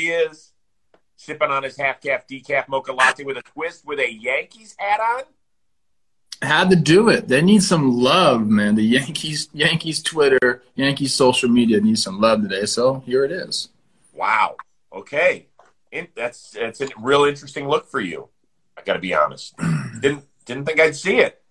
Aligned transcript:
he 0.00 0.08
is, 0.08 0.52
sipping 1.16 1.50
on 1.50 1.62
his 1.62 1.76
half 1.76 2.00
calf 2.00 2.26
decaf 2.26 2.68
mocha 2.68 2.92
latte 2.92 3.24
with 3.24 3.36
a 3.36 3.42
twist 3.42 3.86
with 3.86 3.98
a 3.98 4.12
Yankees 4.12 4.74
hat 4.78 5.00
on. 5.00 5.22
Had 6.42 6.70
to 6.70 6.76
do 6.76 7.10
it. 7.10 7.28
They 7.28 7.42
need 7.42 7.62
some 7.62 7.98
love, 7.98 8.48
man. 8.48 8.74
The 8.74 8.82
Yankees, 8.82 9.50
Yankees 9.52 10.02
Twitter, 10.02 10.62
Yankees 10.74 11.14
social 11.14 11.50
media 11.50 11.80
needs 11.80 12.02
some 12.02 12.18
love 12.18 12.40
today. 12.40 12.64
So 12.64 13.00
here 13.00 13.24
it 13.24 13.32
is. 13.32 13.68
Wow. 14.14 14.56
Okay. 14.92 15.46
In, 15.92 16.08
that's 16.16 16.52
that's 16.52 16.80
a 16.80 16.88
real 16.98 17.24
interesting 17.24 17.68
look 17.68 17.90
for 17.90 18.00
you. 18.00 18.28
I 18.78 18.82
got 18.82 18.94
to 18.94 19.00
be 19.00 19.12
honest. 19.12 19.54
didn't 20.00 20.24
didn't 20.46 20.64
think 20.64 20.80
I'd 20.80 20.96
see 20.96 21.18
it. 21.18 21.42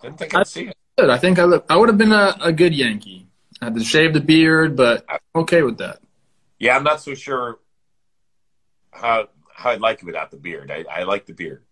Didn't 0.00 0.18
think 0.18 0.34
I'd 0.34 0.46
see 0.46 0.68
it. 0.68 0.76
I 0.98 1.18
think 1.18 1.38
I 1.38 1.44
look, 1.44 1.64
I 1.68 1.76
would 1.76 1.88
have 1.88 1.98
been 1.98 2.12
a, 2.12 2.36
a 2.40 2.52
good 2.52 2.74
Yankee. 2.74 3.26
I 3.60 3.66
had 3.66 3.74
to 3.74 3.84
shave 3.84 4.14
the 4.14 4.20
beard, 4.20 4.76
but 4.76 5.04
I'm 5.08 5.42
okay 5.42 5.62
with 5.62 5.78
that. 5.78 6.00
Yeah, 6.60 6.76
I'm 6.76 6.84
not 6.84 7.00
so 7.00 7.14
sure 7.14 7.58
how 8.92 9.28
how 9.52 9.70
I'd 9.70 9.80
like 9.80 10.02
it 10.02 10.04
without 10.04 10.30
the 10.30 10.36
beard. 10.36 10.70
I, 10.70 10.84
I 10.90 11.02
like 11.02 11.26
the 11.26 11.32
beard. 11.32 11.64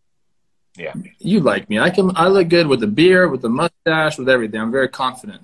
Yeah. 0.76 0.94
You 1.18 1.40
like 1.40 1.68
me. 1.68 1.78
I 1.78 1.90
can 1.90 2.10
I 2.16 2.28
look 2.28 2.48
good 2.48 2.66
with 2.66 2.80
the 2.80 2.86
beard, 2.86 3.30
with 3.30 3.42
the 3.42 3.48
mustache, 3.48 4.18
with 4.18 4.28
everything. 4.28 4.60
I'm 4.60 4.72
very 4.72 4.88
confident. 4.88 5.42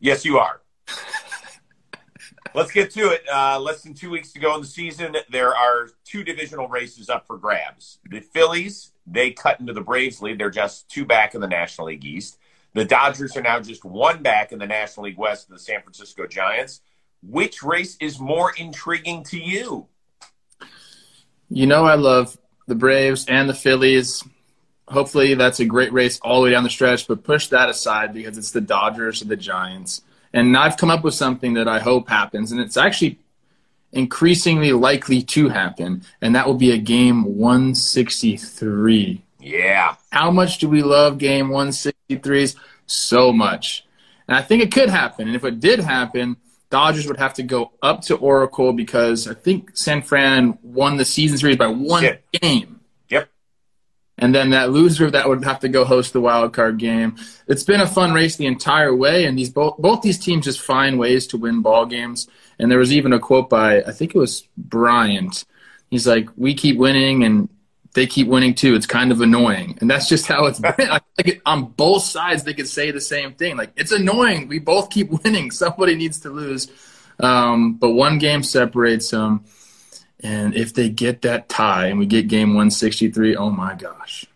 Yes, 0.00 0.24
you 0.24 0.38
are. 0.38 0.60
Let's 2.54 2.72
get 2.72 2.90
to 2.92 3.10
it. 3.10 3.22
Uh, 3.32 3.60
less 3.60 3.82
than 3.82 3.94
two 3.94 4.10
weeks 4.10 4.32
to 4.32 4.40
go 4.40 4.54
in 4.56 4.60
the 4.60 4.66
season. 4.66 5.14
There 5.30 5.54
are 5.54 5.90
two 6.04 6.24
divisional 6.24 6.66
races 6.66 7.08
up 7.08 7.26
for 7.26 7.38
grabs. 7.38 7.98
The 8.10 8.20
Phillies, 8.20 8.90
they 9.06 9.30
cut 9.30 9.60
into 9.60 9.72
the 9.72 9.82
Braves 9.82 10.20
lead. 10.20 10.38
They're 10.38 10.50
just 10.50 10.88
two 10.88 11.04
back 11.04 11.36
in 11.36 11.40
the 11.40 11.46
National 11.46 11.88
League 11.88 12.04
East. 12.04 12.38
The 12.74 12.84
Dodgers 12.84 13.36
are 13.36 13.42
now 13.42 13.60
just 13.60 13.84
one 13.84 14.22
back 14.22 14.50
in 14.50 14.58
the 14.58 14.66
National 14.66 15.06
League 15.06 15.18
West 15.18 15.48
of 15.48 15.52
the 15.52 15.60
San 15.60 15.82
Francisco 15.82 16.26
Giants. 16.26 16.80
Which 17.22 17.62
race 17.62 17.96
is 18.00 18.18
more 18.18 18.52
intriguing 18.56 19.24
to 19.24 19.38
you? 19.38 19.86
You 21.48 21.66
know, 21.66 21.84
I 21.84 21.94
love 21.94 22.38
the 22.66 22.74
Braves 22.74 23.26
and 23.26 23.48
the 23.48 23.54
Phillies. 23.54 24.24
Hopefully, 24.88 25.34
that's 25.34 25.60
a 25.60 25.64
great 25.64 25.92
race 25.92 26.18
all 26.20 26.40
the 26.40 26.44
way 26.46 26.50
down 26.52 26.64
the 26.64 26.70
stretch, 26.70 27.06
but 27.06 27.22
push 27.24 27.48
that 27.48 27.68
aside 27.68 28.14
because 28.14 28.38
it's 28.38 28.50
the 28.52 28.60
Dodgers 28.60 29.22
and 29.22 29.30
the 29.30 29.36
Giants. 29.36 30.02
And 30.32 30.56
I've 30.56 30.76
come 30.76 30.90
up 30.90 31.04
with 31.04 31.14
something 31.14 31.54
that 31.54 31.68
I 31.68 31.80
hope 31.80 32.08
happens, 32.08 32.52
and 32.52 32.60
it's 32.60 32.76
actually 32.76 33.18
increasingly 33.92 34.72
likely 34.72 35.22
to 35.22 35.48
happen, 35.48 36.02
and 36.20 36.34
that 36.34 36.46
will 36.46 36.54
be 36.54 36.70
a 36.70 36.78
game 36.78 37.36
163. 37.36 39.22
Yeah. 39.40 39.96
How 40.12 40.30
much 40.30 40.58
do 40.58 40.68
we 40.68 40.82
love 40.82 41.18
game 41.18 41.48
163s? 41.48 42.56
So 42.86 43.32
much. 43.32 43.86
And 44.28 44.36
I 44.36 44.42
think 44.42 44.62
it 44.62 44.72
could 44.72 44.88
happen. 44.90 45.26
And 45.26 45.36
if 45.36 45.44
it 45.44 45.60
did 45.60 45.80
happen, 45.80 46.36
Dodgers 46.70 47.06
would 47.08 47.18
have 47.18 47.34
to 47.34 47.42
go 47.42 47.72
up 47.82 48.02
to 48.02 48.16
Oracle 48.16 48.72
because 48.72 49.26
I 49.26 49.34
think 49.34 49.76
San 49.76 50.02
Fran 50.02 50.58
won 50.62 50.96
the 50.96 51.04
season 51.04 51.36
series 51.36 51.56
by 51.56 51.66
one 51.66 52.02
Shit. 52.02 52.24
game. 52.32 52.80
Yep. 53.08 53.28
And 54.18 54.34
then 54.34 54.50
that 54.50 54.70
loser 54.70 55.06
of 55.06 55.12
that 55.12 55.28
would 55.28 55.44
have 55.44 55.60
to 55.60 55.68
go 55.68 55.84
host 55.84 56.12
the 56.12 56.20
wild 56.20 56.52
card 56.52 56.78
game. 56.78 57.16
It's 57.48 57.64
been 57.64 57.80
a 57.80 57.88
fun 57.88 58.12
race 58.12 58.36
the 58.36 58.46
entire 58.46 58.94
way, 58.94 59.24
and 59.24 59.36
these 59.36 59.50
both 59.50 59.78
both 59.78 60.02
these 60.02 60.18
teams 60.18 60.44
just 60.44 60.60
find 60.60 60.98
ways 60.98 61.26
to 61.28 61.38
win 61.38 61.60
ball 61.60 61.86
games. 61.86 62.28
And 62.58 62.70
there 62.70 62.78
was 62.78 62.92
even 62.92 63.12
a 63.12 63.18
quote 63.18 63.50
by 63.50 63.82
I 63.82 63.90
think 63.90 64.14
it 64.14 64.18
was 64.18 64.46
Bryant. 64.56 65.44
He's 65.90 66.06
like, 66.06 66.28
"We 66.36 66.54
keep 66.54 66.76
winning, 66.76 67.24
and 67.24 67.48
they 67.94 68.06
keep 68.06 68.28
winning 68.28 68.54
too. 68.54 68.74
It's 68.74 68.86
kind 68.86 69.12
of 69.12 69.20
annoying." 69.20 69.78
And 69.80 69.90
that's 69.90 70.08
just 70.08 70.26
how 70.26 70.46
it's 70.46 70.60
been. 70.76 70.90
Think 71.16 71.42
on 71.46 71.66
both 71.66 72.02
sides 72.02 72.44
they 72.44 72.54
could 72.54 72.68
say 72.68 72.90
the 72.90 73.00
same 73.00 73.34
thing. 73.34 73.56
Like, 73.56 73.72
it's 73.76 73.92
annoying. 73.92 74.48
We 74.48 74.58
both 74.58 74.90
keep 74.90 75.10
winning. 75.24 75.50
Somebody 75.50 75.94
needs 75.94 76.20
to 76.20 76.30
lose. 76.30 76.68
Um, 77.18 77.74
but 77.74 77.90
one 77.90 78.18
game 78.18 78.42
separates 78.42 79.10
them. 79.10 79.44
And 80.22 80.54
if 80.54 80.74
they 80.74 80.90
get 80.90 81.22
that 81.22 81.48
tie 81.48 81.86
and 81.86 81.98
we 81.98 82.06
get 82.06 82.28
game 82.28 82.48
163, 82.50 83.36
oh 83.36 83.50
my 83.50 83.74
gosh. 83.74 84.26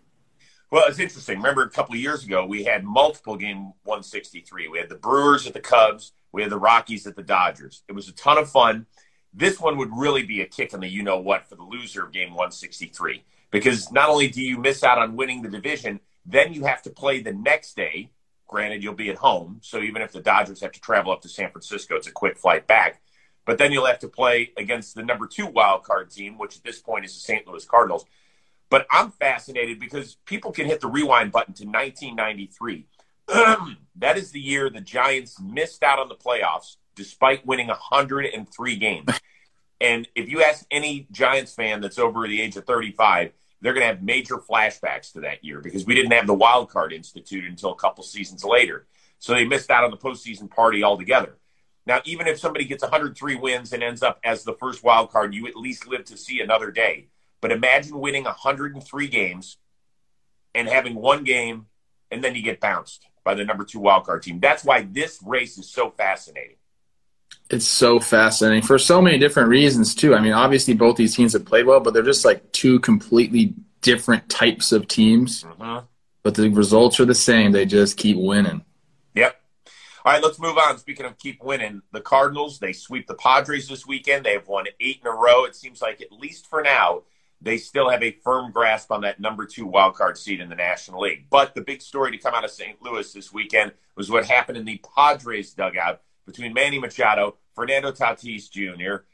Well, 0.71 0.85
it's 0.89 0.99
interesting. 0.99 1.37
Remember 1.37 1.63
a 1.63 1.71
couple 1.71 1.95
of 1.95 2.01
years 2.01 2.25
ago, 2.25 2.45
we 2.47 2.65
had 2.65 2.85
multiple 2.85 3.37
game 3.37 3.73
163. 3.85 4.69
We 4.69 4.79
had 4.79 4.89
the 4.89 4.97
Brewers 4.97 5.47
at 5.47 5.53
the 5.53 5.61
Cubs, 5.61 6.13
we 6.33 6.43
had 6.43 6.51
the 6.51 6.59
Rockies 6.59 7.07
at 7.07 7.17
the 7.17 7.23
Dodgers. 7.23 7.83
It 7.89 7.93
was 7.93 8.09
a 8.09 8.13
ton 8.13 8.39
of 8.39 8.51
fun. 8.51 8.87
This 9.33 9.61
one 9.61 9.77
would 9.77 9.91
really 9.93 10.23
be 10.25 10.41
a 10.41 10.47
kick 10.47 10.73
in 10.73 10.81
the 10.81 10.89
you 10.89 11.03
know 11.03 11.19
what 11.19 11.48
for 11.48 11.55
the 11.57 11.63
loser 11.63 12.05
of 12.05 12.13
game 12.13 12.31
163 12.31 13.23
because 13.55 13.92
not 13.92 14.09
only 14.09 14.27
do 14.27 14.42
you 14.42 14.59
miss 14.59 14.83
out 14.83 14.98
on 14.98 15.15
winning 15.15 15.41
the 15.41 15.48
division, 15.48 16.01
then 16.27 16.53
you 16.53 16.65
have 16.65 16.83
to 16.83 16.91
play 16.91 17.23
the 17.23 17.33
next 17.33 17.77
day. 17.77 18.11
Granted, 18.48 18.83
you'll 18.83 18.95
be 18.95 19.11
at 19.11 19.17
home, 19.17 19.61
so 19.63 19.79
even 19.79 20.03
if 20.03 20.11
the 20.11 20.20
Dodgers 20.20 20.61
have 20.61 20.73
to 20.73 20.81
travel 20.81 21.13
up 21.13 21.23
to 21.23 21.29
San 21.29 21.53
Francisco, 21.53 21.95
it's 21.95 22.09
a 22.09 22.11
quick 22.11 22.37
flight 22.37 22.67
back. 22.67 23.01
But 23.47 23.59
then 23.59 23.70
you'll 23.70 23.87
have 23.87 24.01
to 24.01 24.09
play 24.09 24.51
against 24.57 24.97
the 24.97 25.05
number 25.05 25.29
two 25.29 25.47
wild 25.47 25.85
card 25.85 26.11
team, 26.11 26.37
which 26.37 26.57
at 26.57 26.64
this 26.64 26.81
point 26.81 27.05
is 27.05 27.14
the 27.14 27.20
St. 27.20 27.47
Louis 27.47 27.64
Cardinals. 27.64 28.05
But 28.70 28.89
I'm 28.91 29.13
fascinated 29.13 29.79
because 29.79 30.17
people 30.27 30.51
can 30.51 30.67
hit 30.67 30.81
the 30.81 30.89
rewind 30.89 31.31
button 31.31 31.55
to 31.55 31.64
1993. 31.64 32.87
that 33.97 34.19
is 34.19 34.33
the 34.33 34.41
year 34.41 34.69
the 34.69 34.81
Giants 34.81 35.41
missed 35.41 35.85
out 35.85 36.01
on 36.01 36.09
the 36.09 36.17
playoffs 36.17 36.75
despite 36.97 37.47
winning 37.47 37.69
103 37.69 38.77
games. 38.77 39.11
And 39.81 40.09
if 40.17 40.29
you 40.29 40.43
ask 40.43 40.67
any 40.73 41.07
Giants 41.13 41.55
fan 41.55 41.81
that's 41.81 42.01
over 42.01 42.27
the 42.27 42.41
age 42.41 42.57
of 42.57 42.64
35, 42.64 43.33
they're 43.61 43.73
going 43.73 43.83
to 43.83 43.92
have 43.92 44.03
major 44.03 44.37
flashbacks 44.37 45.13
to 45.13 45.20
that 45.20 45.45
year 45.45 45.61
because 45.61 45.87
we 45.87 45.95
didn't 45.95 46.13
have 46.13 46.27
the 46.27 46.35
wild 46.35 46.70
card 46.70 46.92
institute 46.92 47.45
until 47.45 47.73
a 47.73 47.77
couple 47.77 48.05
seasons 48.05 48.45
later. 48.45 48.87
So 49.19 49.33
they 49.33 49.47
missed 49.47 49.70
out 49.70 49.85
on 49.85 49.91
the 49.91 49.97
postseason 49.97 50.51
party 50.51 50.85
altogether. 50.85 51.39
Now, 51.87 52.01
even 52.05 52.27
if 52.27 52.39
somebody 52.39 52.64
gets 52.64 52.83
103 52.83 53.37
wins 53.37 53.73
and 53.73 53.83
ends 53.83 54.03
up 54.03 54.19
as 54.25 54.45
the 54.45 54.55
first 54.55 54.83
wild 54.83 55.11
card, 55.11 55.35
you 55.35 55.47
at 55.47 55.57
least 55.57 55.87
live 55.87 56.05
to 56.07 56.17
see 56.17 56.41
another 56.41 56.70
day. 56.70 57.09
But 57.41 57.53
imagine 57.53 57.98
winning 58.01 58.25
103 58.25 59.09
games 59.09 59.59
and 60.55 60.69
having 60.69 60.95
one 60.95 61.25
game, 61.25 61.67
and 62.11 62.25
then 62.25 62.35
you 62.35 62.43
get 62.43 62.61
bounced 62.61 63.07
by 63.23 63.35
the 63.35 63.45
number 63.45 63.64
two 63.64 63.81
wild 63.81 64.05
card 64.05 64.23
team. 64.23 64.41
That's 64.41 64.64
why 64.64 64.83
this 64.83 65.20
race 65.23 65.59
is 65.59 65.69
so 65.69 65.91
fascinating. 65.91 66.57
It's 67.51 67.67
so 67.67 68.01
fascinating 68.01 68.63
for 68.63 68.79
so 68.79 69.03
many 69.03 69.19
different 69.19 69.49
reasons 69.49 69.95
too. 69.95 70.15
I 70.15 70.21
mean, 70.21 70.33
obviously 70.33 70.75
both 70.75 70.97
these 70.97 71.15
teams 71.15 71.35
have 71.35 71.45
played 71.45 71.67
well, 71.67 71.81
but 71.81 71.93
they're 71.93 72.03
just 72.03 72.25
like 72.25 72.51
two 72.53 72.81
completely 72.81 73.55
different 73.83 74.29
types 74.29 74.73
of 74.73 74.89
teams. 74.89 75.45
Mm-hmm. 75.45 75.85
But 76.23 76.35
the 76.35 76.49
results 76.49 76.99
are 77.01 77.05
the 77.05 77.15
same. 77.15 77.53
They 77.53 77.67
just 77.67 77.99
keep 77.99 78.17
winning. 78.17 78.65
Yep. 79.15 79.37
All 80.05 80.13
right, 80.13 80.23
let's 80.23 80.39
move 80.39 80.57
on. 80.57 80.79
Speaking 80.79 81.05
of 81.05 81.19
keep 81.19 81.43
winning, 81.43 81.83
the 81.93 82.01
Cardinals, 82.01 82.59
they 82.59 82.73
sweep 82.73 83.07
the 83.07 83.15
Padres 83.15 83.69
this 83.69 83.87
weekend. 83.87 84.25
They 84.25 84.33
have 84.33 84.49
won 84.49 84.67
eight 84.81 85.01
in 85.03 85.07
a 85.07 85.15
row. 85.15 85.45
It 85.45 85.55
seems 85.55 85.83
like, 85.83 86.01
at 86.01 86.13
least 86.13 86.47
for 86.47 86.63
now, 86.63 87.03
they 87.43 87.59
still 87.59 87.91
have 87.91 88.03
a 88.03 88.19
firm 88.25 88.53
grasp 88.53 88.91
on 88.91 89.03
that 89.03 89.21
number 89.21 89.45
two 89.45 89.67
wild 89.67 89.97
card 89.97 90.17
seat 90.17 90.41
in 90.41 90.49
the 90.49 90.55
National 90.55 91.03
League. 91.03 91.27
But 91.29 91.55
the 91.55 91.61
big 91.61 91.83
story 91.83 92.11
to 92.11 92.19
come 92.19 92.35
out 92.35 92.45
of 92.45 92.51
St. 92.51 92.83
Louis 92.83 93.13
this 93.13 93.33
weekend 93.33 93.73
was 93.97 94.11
what 94.11 94.25
happened 94.25 94.57
in 94.57 94.65
the 94.65 94.81
Padres 94.97 95.53
dugout 95.53 96.01
between 96.27 96.52
Manny 96.52 96.79
Machado, 96.79 97.36
Fernando 97.55 97.92
Tatis 97.92 98.51
Jr., 98.51 99.05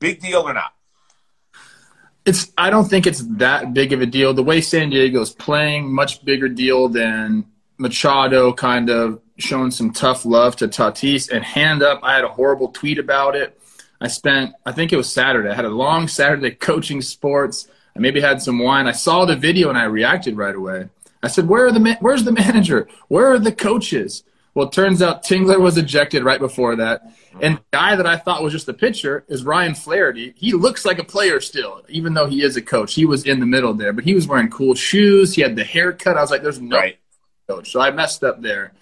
Big 0.00 0.18
deal 0.20 0.40
or 0.40 0.54
not? 0.54 0.72
It's. 2.24 2.50
I 2.56 2.70
don't 2.70 2.86
think 2.86 3.06
it's 3.06 3.20
that 3.36 3.74
big 3.74 3.92
of 3.92 4.00
a 4.00 4.06
deal. 4.06 4.32
The 4.32 4.42
way 4.42 4.62
San 4.62 4.88
Diego 4.88 5.20
is 5.20 5.30
playing, 5.30 5.92
much 5.92 6.24
bigger 6.24 6.48
deal 6.48 6.88
than 6.88 7.44
Machado 7.80 8.52
kind 8.52 8.90
of 8.90 9.20
showing 9.38 9.70
some 9.70 9.90
tough 9.90 10.26
love 10.26 10.54
to 10.56 10.68
Tatis 10.68 11.30
and 11.30 11.42
hand 11.42 11.82
up. 11.82 12.00
I 12.02 12.14
had 12.14 12.24
a 12.24 12.28
horrible 12.28 12.68
tweet 12.68 12.98
about 12.98 13.34
it. 13.34 13.58
I 14.02 14.08
spent, 14.08 14.52
I 14.66 14.72
think 14.72 14.92
it 14.92 14.96
was 14.96 15.10
Saturday. 15.10 15.48
I 15.48 15.54
had 15.54 15.64
a 15.64 15.70
long 15.70 16.06
Saturday 16.06 16.50
coaching 16.68 17.00
sports. 17.00 17.68
I 17.96 17.98
maybe 17.98 18.20
had 18.20 18.42
some 18.42 18.58
wine. 18.58 18.86
I 18.86 18.92
saw 18.92 19.24
the 19.24 19.34
video 19.34 19.70
and 19.70 19.78
I 19.78 19.84
reacted 19.84 20.36
right 20.36 20.54
away. 20.54 20.90
I 21.22 21.28
said, 21.28 21.48
"Where 21.48 21.66
are 21.66 21.72
the 21.72 21.96
where's 22.00 22.24
the 22.24 22.32
manager? 22.44 22.88
Where 23.08 23.26
are 23.32 23.38
the 23.38 23.52
coaches?" 23.52 24.22
Well, 24.54 24.66
it 24.66 24.72
turns 24.72 25.00
out 25.00 25.22
Tingler 25.22 25.60
was 25.60 25.78
ejected 25.78 26.24
right 26.24 26.40
before 26.40 26.74
that. 26.76 27.02
And 27.40 27.58
the 27.58 27.62
guy 27.70 27.94
that 27.94 28.06
I 28.06 28.16
thought 28.16 28.42
was 28.42 28.52
just 28.52 28.68
a 28.68 28.74
pitcher 28.74 29.24
is 29.28 29.44
Ryan 29.44 29.74
Flaherty. 29.74 30.34
He 30.36 30.52
looks 30.52 30.84
like 30.84 30.98
a 30.98 31.04
player 31.04 31.40
still, 31.40 31.82
even 31.88 32.14
though 32.14 32.26
he 32.26 32.42
is 32.42 32.56
a 32.56 32.62
coach. 32.62 32.94
He 32.94 33.04
was 33.04 33.24
in 33.24 33.38
the 33.38 33.46
middle 33.46 33.74
there, 33.74 33.92
but 33.92 34.04
he 34.04 34.14
was 34.14 34.26
wearing 34.26 34.50
cool 34.50 34.74
shoes. 34.74 35.34
He 35.34 35.42
had 35.42 35.54
the 35.54 35.62
haircut. 35.62 36.16
I 36.16 36.20
was 36.20 36.32
like, 36.32 36.42
there's 36.42 36.60
no 36.60 36.76
right. 36.76 36.98
Coach. 37.50 37.70
So 37.72 37.80
I 37.80 37.90
messed 37.90 38.22
up 38.24 38.40
there. 38.40 38.72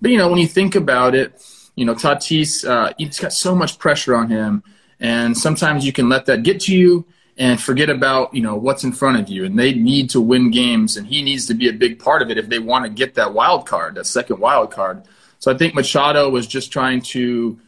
But, 0.00 0.10
you 0.10 0.18
know, 0.18 0.28
when 0.28 0.38
you 0.38 0.46
think 0.46 0.74
about 0.74 1.14
it, 1.14 1.42
you 1.76 1.84
know, 1.84 1.94
Tatis, 1.94 2.68
uh, 2.68 2.92
he's 2.98 3.18
got 3.18 3.32
so 3.32 3.54
much 3.54 3.78
pressure 3.78 4.14
on 4.14 4.28
him. 4.28 4.62
And 5.00 5.36
sometimes 5.36 5.84
you 5.86 5.92
can 5.92 6.08
let 6.08 6.26
that 6.26 6.42
get 6.42 6.60
to 6.62 6.76
you 6.76 7.06
and 7.36 7.60
forget 7.60 7.90
about 7.90 8.32
you 8.32 8.40
know 8.40 8.54
what's 8.54 8.84
in 8.84 8.92
front 8.92 9.18
of 9.18 9.28
you 9.28 9.44
and 9.44 9.58
they 9.58 9.74
need 9.74 10.08
to 10.08 10.20
win 10.20 10.52
games 10.52 10.96
and 10.96 11.04
he 11.04 11.20
needs 11.20 11.46
to 11.46 11.54
be 11.54 11.68
a 11.68 11.72
big 11.72 11.98
part 11.98 12.22
of 12.22 12.30
it 12.30 12.38
if 12.38 12.48
they 12.48 12.60
want 12.60 12.84
to 12.84 12.88
get 12.88 13.14
that 13.14 13.34
wild 13.34 13.66
card 13.66 13.96
that 13.96 14.06
second 14.06 14.38
wild 14.38 14.70
card 14.70 15.02
so 15.40 15.50
i 15.50 15.56
think 15.56 15.74
machado 15.74 16.30
was 16.30 16.46
just 16.46 16.70
trying 16.70 17.00
to 17.02 17.58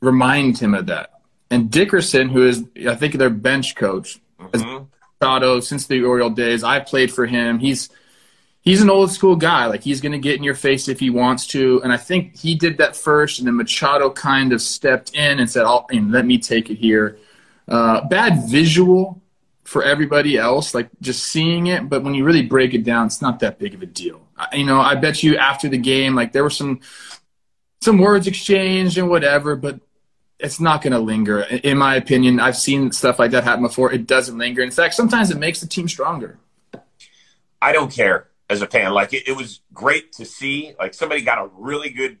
remind 0.00 0.56
him 0.56 0.74
of 0.74 0.86
that 0.86 1.10
and 1.50 1.72
dickerson 1.72 2.28
who 2.28 2.46
is 2.46 2.62
i 2.88 2.94
think 2.94 3.14
their 3.14 3.30
bench 3.30 3.74
coach 3.74 4.20
mm-hmm. 4.38 5.60
since 5.60 5.86
the 5.86 6.02
Oriole 6.02 6.30
days. 6.30 6.64
I 6.64 6.80
played 6.80 7.12
for 7.12 7.26
him. 7.26 7.58
He's 7.58 7.88
he's 8.64 8.80
an 8.80 8.90
old 8.90 9.10
school 9.12 9.36
guy. 9.36 9.66
Like 9.66 9.82
he's 9.82 10.00
going 10.00 10.12
to 10.12 10.18
get 10.18 10.36
in 10.36 10.42
your 10.42 10.54
face 10.54 10.88
if 10.88 10.98
he 10.98 11.10
wants 11.10 11.46
to. 11.48 11.80
And 11.82 11.92
I 11.92 11.96
think 11.96 12.36
he 12.36 12.54
did 12.54 12.78
that 12.78 12.96
first, 12.96 13.38
and 13.38 13.46
then 13.46 13.56
Machado 13.56 14.10
kind 14.10 14.52
of 14.52 14.60
stepped 14.60 15.14
in 15.14 15.38
and 15.38 15.48
said, 15.48 15.64
"I'll 15.64 15.86
let 15.92 16.26
me 16.26 16.38
take 16.38 16.70
it 16.70 16.76
here." 16.76 17.18
Uh, 17.68 18.06
bad 18.08 18.48
visual 18.48 19.20
for 19.64 19.82
everybody 19.82 20.36
else, 20.36 20.74
like 20.74 20.88
just 21.00 21.24
seeing 21.24 21.68
it. 21.68 21.88
But 21.88 22.02
when 22.02 22.14
you 22.14 22.24
really 22.24 22.42
break 22.42 22.74
it 22.74 22.84
down, 22.84 23.06
it's 23.06 23.22
not 23.22 23.40
that 23.40 23.58
big 23.58 23.74
of 23.74 23.82
a 23.82 23.86
deal. 23.86 24.20
I, 24.36 24.56
you 24.56 24.64
know, 24.64 24.80
I 24.80 24.94
bet 24.96 25.22
you 25.22 25.36
after 25.36 25.68
the 25.68 25.78
game, 25.78 26.14
like 26.14 26.32
there 26.32 26.42
were 26.42 26.50
some 26.50 26.80
some 27.80 27.98
words 27.98 28.26
exchanged 28.26 28.98
and 28.98 29.08
whatever, 29.10 29.56
but 29.56 29.80
it's 30.38 30.58
not 30.58 30.82
going 30.82 30.92
to 30.92 30.98
linger. 30.98 31.42
In 31.42 31.78
my 31.78 31.94
opinion, 31.96 32.40
I've 32.40 32.56
seen 32.56 32.92
stuff 32.92 33.18
like 33.18 33.30
that 33.30 33.44
happen 33.44 33.62
before. 33.62 33.92
It 33.92 34.06
doesn't 34.06 34.36
linger. 34.36 34.62
In 34.62 34.70
fact, 34.70 34.94
sometimes 34.94 35.30
it 35.30 35.38
makes 35.38 35.60
the 35.60 35.66
team 35.66 35.88
stronger. 35.88 36.38
I 37.62 37.72
don't 37.72 37.90
care 37.90 38.28
as 38.50 38.62
a 38.62 38.66
fan. 38.66 38.92
Like 38.92 39.12
it, 39.12 39.28
it 39.28 39.36
was 39.36 39.60
great 39.72 40.12
to 40.14 40.24
see. 40.24 40.74
Like 40.78 40.94
somebody 40.94 41.22
got 41.22 41.38
a 41.38 41.50
really 41.54 41.90
good 41.90 42.18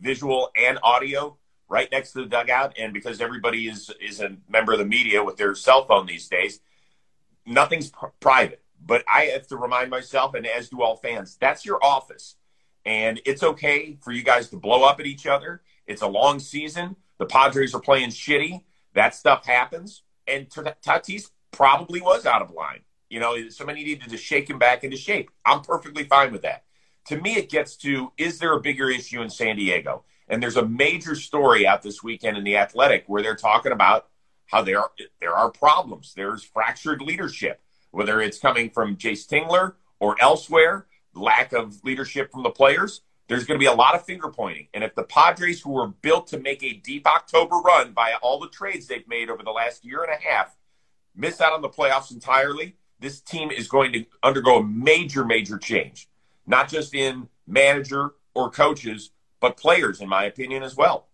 visual 0.00 0.50
and 0.56 0.78
audio 0.82 1.36
right 1.68 1.90
next 1.90 2.12
to 2.12 2.20
the 2.20 2.26
dugout, 2.26 2.74
and 2.78 2.92
because 2.92 3.20
everybody 3.20 3.68
is 3.68 3.90
is 4.00 4.20
a 4.20 4.36
member 4.48 4.72
of 4.72 4.78
the 4.78 4.84
media 4.84 5.22
with 5.22 5.36
their 5.36 5.54
cell 5.54 5.86
phone 5.86 6.06
these 6.06 6.28
days, 6.28 6.60
nothing's 7.44 7.90
pr- 7.90 8.06
private. 8.20 8.62
But 8.84 9.04
I 9.12 9.24
have 9.26 9.46
to 9.48 9.56
remind 9.56 9.90
myself, 9.90 10.34
and 10.34 10.46
as 10.46 10.68
do 10.68 10.82
all 10.82 10.96
fans, 10.96 11.36
that's 11.40 11.64
your 11.64 11.82
office, 11.82 12.36
and 12.84 13.20
it's 13.24 13.42
okay 13.42 13.96
for 14.00 14.12
you 14.12 14.22
guys 14.22 14.48
to 14.50 14.56
blow 14.56 14.84
up 14.84 15.00
at 15.00 15.06
each 15.06 15.26
other. 15.26 15.62
It's 15.86 16.02
a 16.02 16.06
long 16.06 16.38
season. 16.38 16.96
The 17.18 17.26
Padres 17.26 17.74
are 17.74 17.80
playing 17.80 18.10
shitty. 18.10 18.62
That 18.94 19.14
stuff 19.14 19.46
happens, 19.46 20.02
and 20.26 20.48
Tatis 20.48 21.30
probably 21.50 22.00
was 22.00 22.26
out 22.26 22.42
of 22.42 22.50
line. 22.50 22.80
You 23.08 23.20
know, 23.20 23.48
somebody 23.48 23.84
needed 23.84 24.10
to 24.10 24.16
shake 24.16 24.50
him 24.50 24.58
back 24.58 24.84
into 24.84 24.96
shape. 24.96 25.30
I'm 25.44 25.60
perfectly 25.60 26.04
fine 26.04 26.32
with 26.32 26.42
that. 26.42 26.64
To 27.06 27.20
me, 27.20 27.36
it 27.36 27.50
gets 27.50 27.76
to 27.78 28.12
is 28.16 28.38
there 28.38 28.52
a 28.52 28.60
bigger 28.60 28.90
issue 28.90 29.22
in 29.22 29.30
San 29.30 29.56
Diego? 29.56 30.04
And 30.28 30.42
there's 30.42 30.56
a 30.56 30.66
major 30.66 31.14
story 31.14 31.66
out 31.66 31.82
this 31.82 32.02
weekend 32.02 32.36
in 32.36 32.44
the 32.44 32.56
Athletic 32.56 33.04
where 33.06 33.22
they're 33.22 33.36
talking 33.36 33.72
about 33.72 34.08
how 34.46 34.62
there 34.62 34.80
are 34.80 34.90
there 35.20 35.34
are 35.34 35.50
problems. 35.50 36.14
There's 36.14 36.42
fractured 36.42 37.00
leadership, 37.00 37.60
whether 37.90 38.20
it's 38.20 38.38
coming 38.38 38.70
from 38.70 38.96
Jayce 38.96 39.26
Tingler 39.26 39.74
or 40.00 40.16
elsewhere, 40.20 40.86
lack 41.14 41.52
of 41.52 41.82
leadership 41.84 42.32
from 42.32 42.42
the 42.42 42.50
players. 42.50 43.02
There's 43.28 43.44
going 43.44 43.58
to 43.58 43.62
be 43.62 43.70
a 43.70 43.74
lot 43.74 43.96
of 43.96 44.04
finger 44.04 44.28
pointing. 44.28 44.68
And 44.72 44.84
if 44.84 44.94
the 44.94 45.02
Padres, 45.02 45.60
who 45.60 45.72
were 45.72 45.88
built 45.88 46.28
to 46.28 46.38
make 46.38 46.62
a 46.62 46.74
deep 46.74 47.06
October 47.08 47.56
run 47.56 47.92
by 47.92 48.14
all 48.22 48.38
the 48.38 48.48
trades 48.48 48.86
they've 48.86 49.08
made 49.08 49.30
over 49.30 49.42
the 49.42 49.50
last 49.50 49.84
year 49.84 50.04
and 50.04 50.12
a 50.12 50.28
half, 50.28 50.56
miss 51.14 51.40
out 51.40 51.52
on 51.52 51.62
the 51.62 51.68
playoffs 51.68 52.12
entirely, 52.12 52.76
this 53.00 53.20
team 53.20 53.50
is 53.50 53.68
going 53.68 53.92
to 53.92 54.04
undergo 54.22 54.58
a 54.58 54.64
major, 54.64 55.24
major 55.24 55.58
change, 55.58 56.08
not 56.46 56.68
just 56.68 56.94
in 56.94 57.28
manager 57.46 58.12
or 58.34 58.50
coaches, 58.50 59.10
but 59.40 59.56
players, 59.56 60.00
in 60.00 60.08
my 60.08 60.24
opinion, 60.24 60.62
as 60.62 60.76
well. 60.76 61.08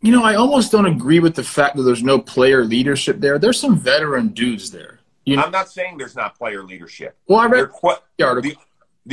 You 0.00 0.12
know, 0.12 0.22
I 0.22 0.36
almost 0.36 0.70
don't 0.70 0.86
agree 0.86 1.18
with 1.18 1.34
the 1.34 1.42
fact 1.42 1.76
that 1.76 1.82
there's 1.82 2.04
no 2.04 2.18
player 2.18 2.64
leadership 2.64 3.20
there. 3.20 3.38
There's 3.38 3.58
some 3.58 3.76
veteran 3.76 4.28
dudes 4.28 4.70
there. 4.70 5.00
You 5.24 5.36
know? 5.36 5.42
I'm 5.42 5.50
not 5.50 5.70
saying 5.70 5.98
there's 5.98 6.16
not 6.16 6.38
player 6.38 6.62
leadership. 6.62 7.18
Well, 7.26 7.40
I 7.40 7.46
read 7.46 7.70
que- 7.70 7.96
the 8.16 8.24
article. 8.24 8.50
The, 8.50 8.56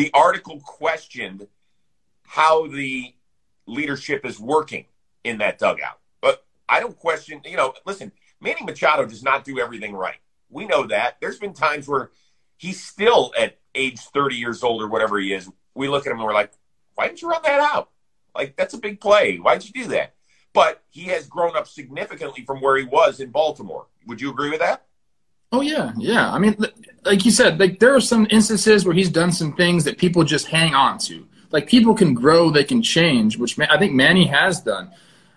the 0.03 0.11
article 0.13 0.59
questioned 0.61 1.47
how 2.23 2.67
the 2.67 3.13
leadership 3.65 4.25
is 4.25 4.39
working 4.39 4.85
in 5.23 5.39
that 5.39 5.57
dugout. 5.57 5.99
But 6.21 6.45
I 6.69 6.79
don't 6.79 6.97
question, 6.97 7.41
you 7.45 7.57
know, 7.57 7.73
listen, 7.85 8.11
Manny 8.39 8.63
Machado 8.63 9.05
does 9.05 9.23
not 9.23 9.43
do 9.43 9.59
everything 9.59 9.93
right. 9.93 10.17
We 10.49 10.65
know 10.65 10.87
that. 10.87 11.17
There's 11.21 11.39
been 11.39 11.53
times 11.53 11.87
where 11.87 12.11
he's 12.57 12.83
still 12.83 13.33
at 13.37 13.57
age 13.73 13.99
30 13.99 14.35
years 14.35 14.63
old 14.63 14.81
or 14.81 14.87
whatever 14.87 15.19
he 15.19 15.33
is. 15.33 15.49
We 15.73 15.87
look 15.87 16.05
at 16.05 16.11
him 16.11 16.17
and 16.17 16.25
we're 16.25 16.33
like, 16.33 16.51
why 16.95 17.07
didn't 17.07 17.21
you 17.21 17.29
run 17.29 17.41
that 17.43 17.59
out? 17.59 17.89
Like, 18.33 18.55
that's 18.55 18.73
a 18.73 18.77
big 18.77 18.99
play. 19.01 19.37
Why'd 19.37 19.63
you 19.65 19.71
do 19.71 19.89
that? 19.89 20.15
But 20.53 20.83
he 20.89 21.05
has 21.05 21.27
grown 21.27 21.57
up 21.57 21.67
significantly 21.67 22.45
from 22.45 22.61
where 22.61 22.77
he 22.77 22.85
was 22.85 23.19
in 23.19 23.29
Baltimore. 23.29 23.87
Would 24.07 24.21
you 24.21 24.29
agree 24.29 24.49
with 24.49 24.59
that? 24.59 24.85
Oh 25.51 25.61
yeah, 25.61 25.93
yeah. 25.97 26.31
I 26.31 26.39
mean, 26.39 26.55
like 27.03 27.23
you 27.23 27.31
said, 27.31 27.59
like 27.59 27.79
there 27.79 27.95
are 27.95 28.01
some 28.01 28.27
instances 28.29 28.85
where 28.85 28.93
he's 28.93 29.09
done 29.09 29.31
some 29.31 29.53
things 29.53 29.83
that 29.83 29.97
people 29.97 30.23
just 30.23 30.47
hang 30.47 30.73
on 30.73 30.97
to. 30.99 31.27
Like 31.51 31.67
people 31.67 31.93
can 31.95 32.13
grow, 32.13 32.49
they 32.49 32.63
can 32.63 32.81
change, 32.81 33.37
which 33.37 33.57
I 33.59 33.77
think 33.77 33.93
Manny 33.93 34.25
has 34.25 34.59
done. 34.59 34.91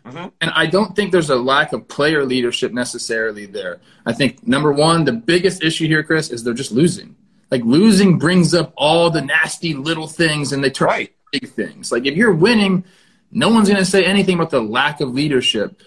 Mm-hmm. 0.08 0.28
And 0.40 0.50
I 0.54 0.66
don't 0.66 0.94
think 0.96 1.12
there's 1.12 1.30
a 1.30 1.36
lack 1.36 1.72
of 1.72 1.86
player 1.88 2.24
leadership 2.24 2.72
necessarily 2.72 3.46
there. 3.46 3.80
I 4.06 4.12
think 4.12 4.46
number 4.46 4.72
one, 4.72 5.04
the 5.04 5.12
biggest 5.12 5.62
issue 5.62 5.86
here, 5.86 6.02
Chris, 6.02 6.30
is 6.30 6.42
they're 6.44 6.54
just 6.54 6.72
losing. 6.72 7.16
Like 7.50 7.62
losing 7.64 8.18
brings 8.18 8.54
up 8.54 8.72
all 8.76 9.10
the 9.10 9.22
nasty 9.22 9.74
little 9.74 10.06
things, 10.06 10.52
and 10.52 10.62
they 10.62 10.70
turn 10.70 10.88
right. 10.88 11.12
big 11.32 11.48
things. 11.50 11.90
Like 11.90 12.06
if 12.06 12.14
you're 12.14 12.34
winning, 12.34 12.84
no 13.30 13.48
one's 13.48 13.68
going 13.68 13.80
to 13.80 13.86
say 13.86 14.04
anything 14.04 14.36
about 14.36 14.50
the 14.50 14.60
lack 14.60 15.00
of 15.00 15.12
leadership. 15.12 15.80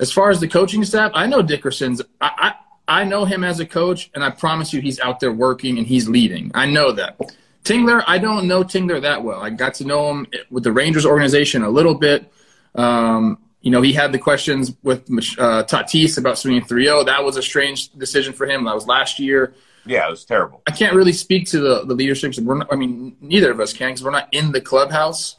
As 0.00 0.12
far 0.12 0.30
as 0.30 0.38
the 0.38 0.46
coaching 0.46 0.84
staff, 0.84 1.10
I 1.14 1.26
know 1.26 1.42
Dickerson's. 1.42 2.02
I, 2.20 2.30
I 2.38 2.54
I 2.88 3.04
know 3.04 3.26
him 3.26 3.44
as 3.44 3.60
a 3.60 3.66
coach, 3.66 4.10
and 4.14 4.24
I 4.24 4.30
promise 4.30 4.72
you, 4.72 4.80
he's 4.80 4.98
out 5.00 5.20
there 5.20 5.32
working 5.32 5.76
and 5.76 5.86
he's 5.86 6.08
leading. 6.08 6.50
I 6.54 6.64
know 6.66 6.90
that. 6.92 7.18
Tingler, 7.62 8.02
I 8.06 8.16
don't 8.16 8.48
know 8.48 8.64
Tingler 8.64 9.02
that 9.02 9.22
well. 9.22 9.42
I 9.42 9.50
got 9.50 9.74
to 9.74 9.84
know 9.84 10.08
him 10.08 10.26
with 10.50 10.64
the 10.64 10.72
Rangers 10.72 11.04
organization 11.04 11.62
a 11.62 11.68
little 11.68 11.94
bit. 11.94 12.32
Um, 12.74 13.38
you 13.68 13.72
know, 13.72 13.82
he 13.82 13.92
had 13.92 14.12
the 14.12 14.18
questions 14.18 14.74
with 14.82 15.00
uh, 15.10 15.62
Tatis 15.62 16.16
about 16.16 16.38
swinging 16.38 16.64
3 16.64 16.84
0. 16.84 17.04
That 17.04 17.22
was 17.22 17.36
a 17.36 17.42
strange 17.42 17.90
decision 17.90 18.32
for 18.32 18.46
him. 18.46 18.64
That 18.64 18.74
was 18.74 18.86
last 18.86 19.18
year. 19.18 19.54
Yeah, 19.84 20.06
it 20.06 20.10
was 20.10 20.24
terrible. 20.24 20.62
I 20.66 20.70
can't 20.70 20.94
really 20.94 21.12
speak 21.12 21.48
to 21.48 21.60
the, 21.60 21.84
the 21.84 21.94
leadership. 21.94 22.34
We're 22.38 22.54
not, 22.54 22.72
I 22.72 22.76
mean, 22.76 23.18
neither 23.20 23.50
of 23.50 23.60
us 23.60 23.74
can 23.74 23.90
because 23.90 24.02
we're 24.02 24.10
not 24.10 24.32
in 24.32 24.52
the 24.52 24.62
clubhouse. 24.62 25.36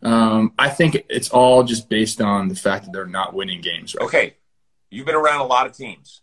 Um, 0.00 0.54
I 0.58 0.70
think 0.70 1.04
it's 1.10 1.28
all 1.28 1.64
just 1.64 1.90
based 1.90 2.22
on 2.22 2.48
the 2.48 2.54
fact 2.54 2.86
that 2.86 2.92
they're 2.94 3.04
not 3.04 3.34
winning 3.34 3.60
games. 3.60 3.94
Right 3.94 4.06
okay. 4.06 4.36
You've 4.88 5.04
been 5.04 5.14
around 5.14 5.42
a 5.42 5.46
lot 5.46 5.66
of 5.66 5.76
teams. 5.76 6.22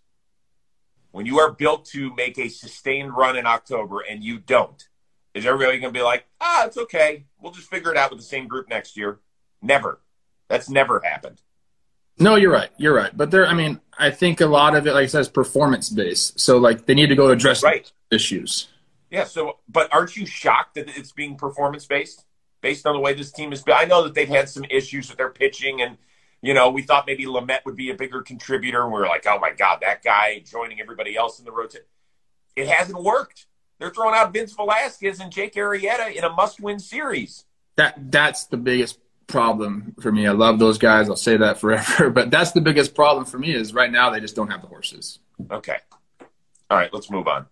When 1.12 1.28
you 1.28 1.38
are 1.38 1.52
built 1.52 1.86
to 1.90 2.12
make 2.16 2.40
a 2.40 2.50
sustained 2.50 3.16
run 3.16 3.38
in 3.38 3.46
October 3.46 4.00
and 4.00 4.24
you 4.24 4.40
don't, 4.40 4.90
is 5.36 5.46
everybody 5.46 5.78
going 5.78 5.94
to 5.94 6.00
be 6.00 6.04
like, 6.04 6.26
ah, 6.42 6.66
it's 6.66 6.78
okay. 6.78 7.26
We'll 7.40 7.52
just 7.52 7.70
figure 7.70 7.92
it 7.92 7.98
out 7.98 8.10
with 8.10 8.18
the 8.18 8.26
same 8.26 8.48
group 8.48 8.70
next 8.70 8.98
year? 8.98 9.20
Never. 9.62 10.00
That's 10.50 10.70
never 10.70 11.02
happened. 11.04 11.42
No, 12.20 12.36
you're 12.36 12.52
right. 12.52 12.70
You're 12.78 12.94
right. 12.94 13.16
But 13.16 13.32
there, 13.32 13.48
I 13.48 13.54
mean, 13.54 13.80
I 13.98 14.12
think 14.12 14.42
a 14.42 14.46
lot 14.46 14.76
of 14.76 14.86
it, 14.86 14.94
like 14.94 15.04
I 15.04 15.08
said, 15.08 15.22
is 15.22 15.30
performance 15.30 15.90
based. 15.90 16.40
So, 16.40 16.58
like, 16.58 16.86
they 16.86 16.94
need 16.94 17.08
to 17.08 17.16
go 17.16 17.30
address 17.30 17.64
right. 17.64 17.92
issues. 18.12 18.68
Yeah. 19.10 19.24
So, 19.24 19.58
but 19.68 19.92
aren't 19.94 20.16
you 20.16 20.26
shocked 20.26 20.76
that 20.76 20.96
it's 20.96 21.12
being 21.12 21.38
performance 21.38 21.86
based, 21.86 22.26
based 22.62 22.86
on 22.86 22.94
the 22.94 23.00
way 23.00 23.14
this 23.14 23.32
team 23.32 23.52
is? 23.52 23.64
I 23.68 23.86
know 23.86 24.04
that 24.04 24.14
they've 24.14 24.30
had 24.30 24.48
some 24.48 24.64
issues 24.70 25.10
with 25.10 25.18
their 25.18 25.30
pitching, 25.30 25.82
and 25.82 25.98
you 26.42 26.54
know, 26.54 26.70
we 26.70 26.82
thought 26.84 27.08
maybe 27.08 27.26
Lamet 27.26 27.66
would 27.66 27.76
be 27.76 27.90
a 27.90 27.96
bigger 27.96 28.22
contributor, 28.22 28.84
and 28.84 28.92
we 28.92 29.00
are 29.00 29.08
like, 29.08 29.26
oh 29.28 29.40
my 29.40 29.52
god, 29.52 29.80
that 29.82 30.04
guy 30.04 30.44
joining 30.46 30.80
everybody 30.82 31.16
else 31.16 31.40
in 31.40 31.46
the 31.46 31.52
rotation. 31.52 31.88
It 32.56 32.68
hasn't 32.68 33.02
worked. 33.02 33.48
They're 33.80 33.90
throwing 33.90 34.16
out 34.16 34.32
Vince 34.32 34.54
Velasquez 34.54 35.20
and 35.20 35.32
Jake 35.32 35.56
Arrieta 35.56 36.14
in 36.14 36.24
a 36.24 36.30
must-win 36.30 36.80
series. 36.80 37.46
That 37.76 38.12
that's 38.12 38.46
the 38.46 38.58
biggest 38.58 39.00
problem 39.28 39.96
for 40.02 40.12
me. 40.12 40.28
I 40.28 40.32
love 40.32 40.60
those 40.60 40.78
guys. 40.78 41.10
I'll 41.10 41.16
say 41.16 41.38
that 41.38 41.60
forever. 41.60 42.10
But 42.14 42.32
that's 42.32 42.52
the 42.52 42.62
biggest 42.62 42.96
problem 42.96 43.26
for 43.26 43.40
me 43.40 43.54
is 43.54 43.74
right 43.74 43.92
now 43.92 44.10
they 44.10 44.20
just 44.20 44.36
don't 44.36 44.50
have 44.50 44.62
the 44.62 44.68
horses. 44.68 45.20
Okay. 45.52 45.78
All 46.70 46.78
right, 46.78 46.94
let's 46.94 47.10
move 47.10 47.28
on. 47.28 47.48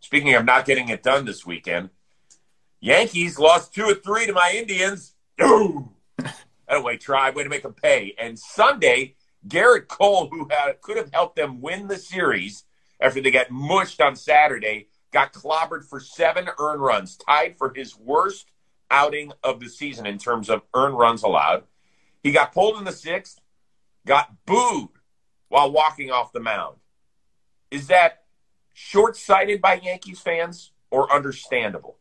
Speaking 0.00 0.34
of 0.34 0.44
not 0.44 0.66
getting 0.66 0.88
it 0.88 1.02
done 1.02 1.24
this 1.24 1.46
weekend, 1.46 1.90
Yankees 2.80 3.38
lost 3.38 3.74
two 3.74 3.84
or 3.84 3.94
three 3.94 4.26
to 4.26 4.32
my 4.32 4.54
Indians. 4.56 5.14
anyway, 6.68 6.96
try 6.96 7.30
way 7.30 7.42
to 7.42 7.48
make 7.48 7.62
them 7.62 7.74
pay. 7.74 8.14
And 8.18 8.38
Sunday, 8.38 9.14
Gerrit 9.46 9.88
Cole, 9.88 10.28
who 10.28 10.48
had, 10.50 10.80
could 10.80 10.96
have 10.96 11.12
helped 11.12 11.36
them 11.36 11.60
win 11.60 11.86
the 11.86 11.96
series 11.96 12.64
after 13.00 13.20
they 13.20 13.30
got 13.30 13.50
mushed 13.50 14.00
on 14.00 14.16
Saturday, 14.16 14.88
got 15.12 15.32
clobbered 15.32 15.84
for 15.84 16.00
seven 16.00 16.48
earned 16.58 16.82
runs, 16.82 17.16
tied 17.16 17.56
for 17.58 17.72
his 17.74 17.96
worst 17.96 18.51
outing 18.92 19.32
of 19.42 19.58
the 19.58 19.68
season 19.68 20.06
in 20.06 20.18
terms 20.18 20.48
of 20.48 20.62
earned 20.74 20.96
runs 20.96 21.24
allowed. 21.24 21.64
He 22.22 22.30
got 22.30 22.52
pulled 22.52 22.78
in 22.78 22.84
the 22.84 22.92
sixth, 22.92 23.40
got 24.06 24.30
booed 24.46 24.90
while 25.48 25.72
walking 25.72 26.10
off 26.10 26.32
the 26.32 26.40
mound. 26.40 26.76
Is 27.70 27.88
that 27.88 28.24
short 28.74 29.16
sighted 29.16 29.60
by 29.60 29.80
Yankees 29.82 30.20
fans 30.20 30.70
or 30.90 31.12
understandable? 31.12 31.96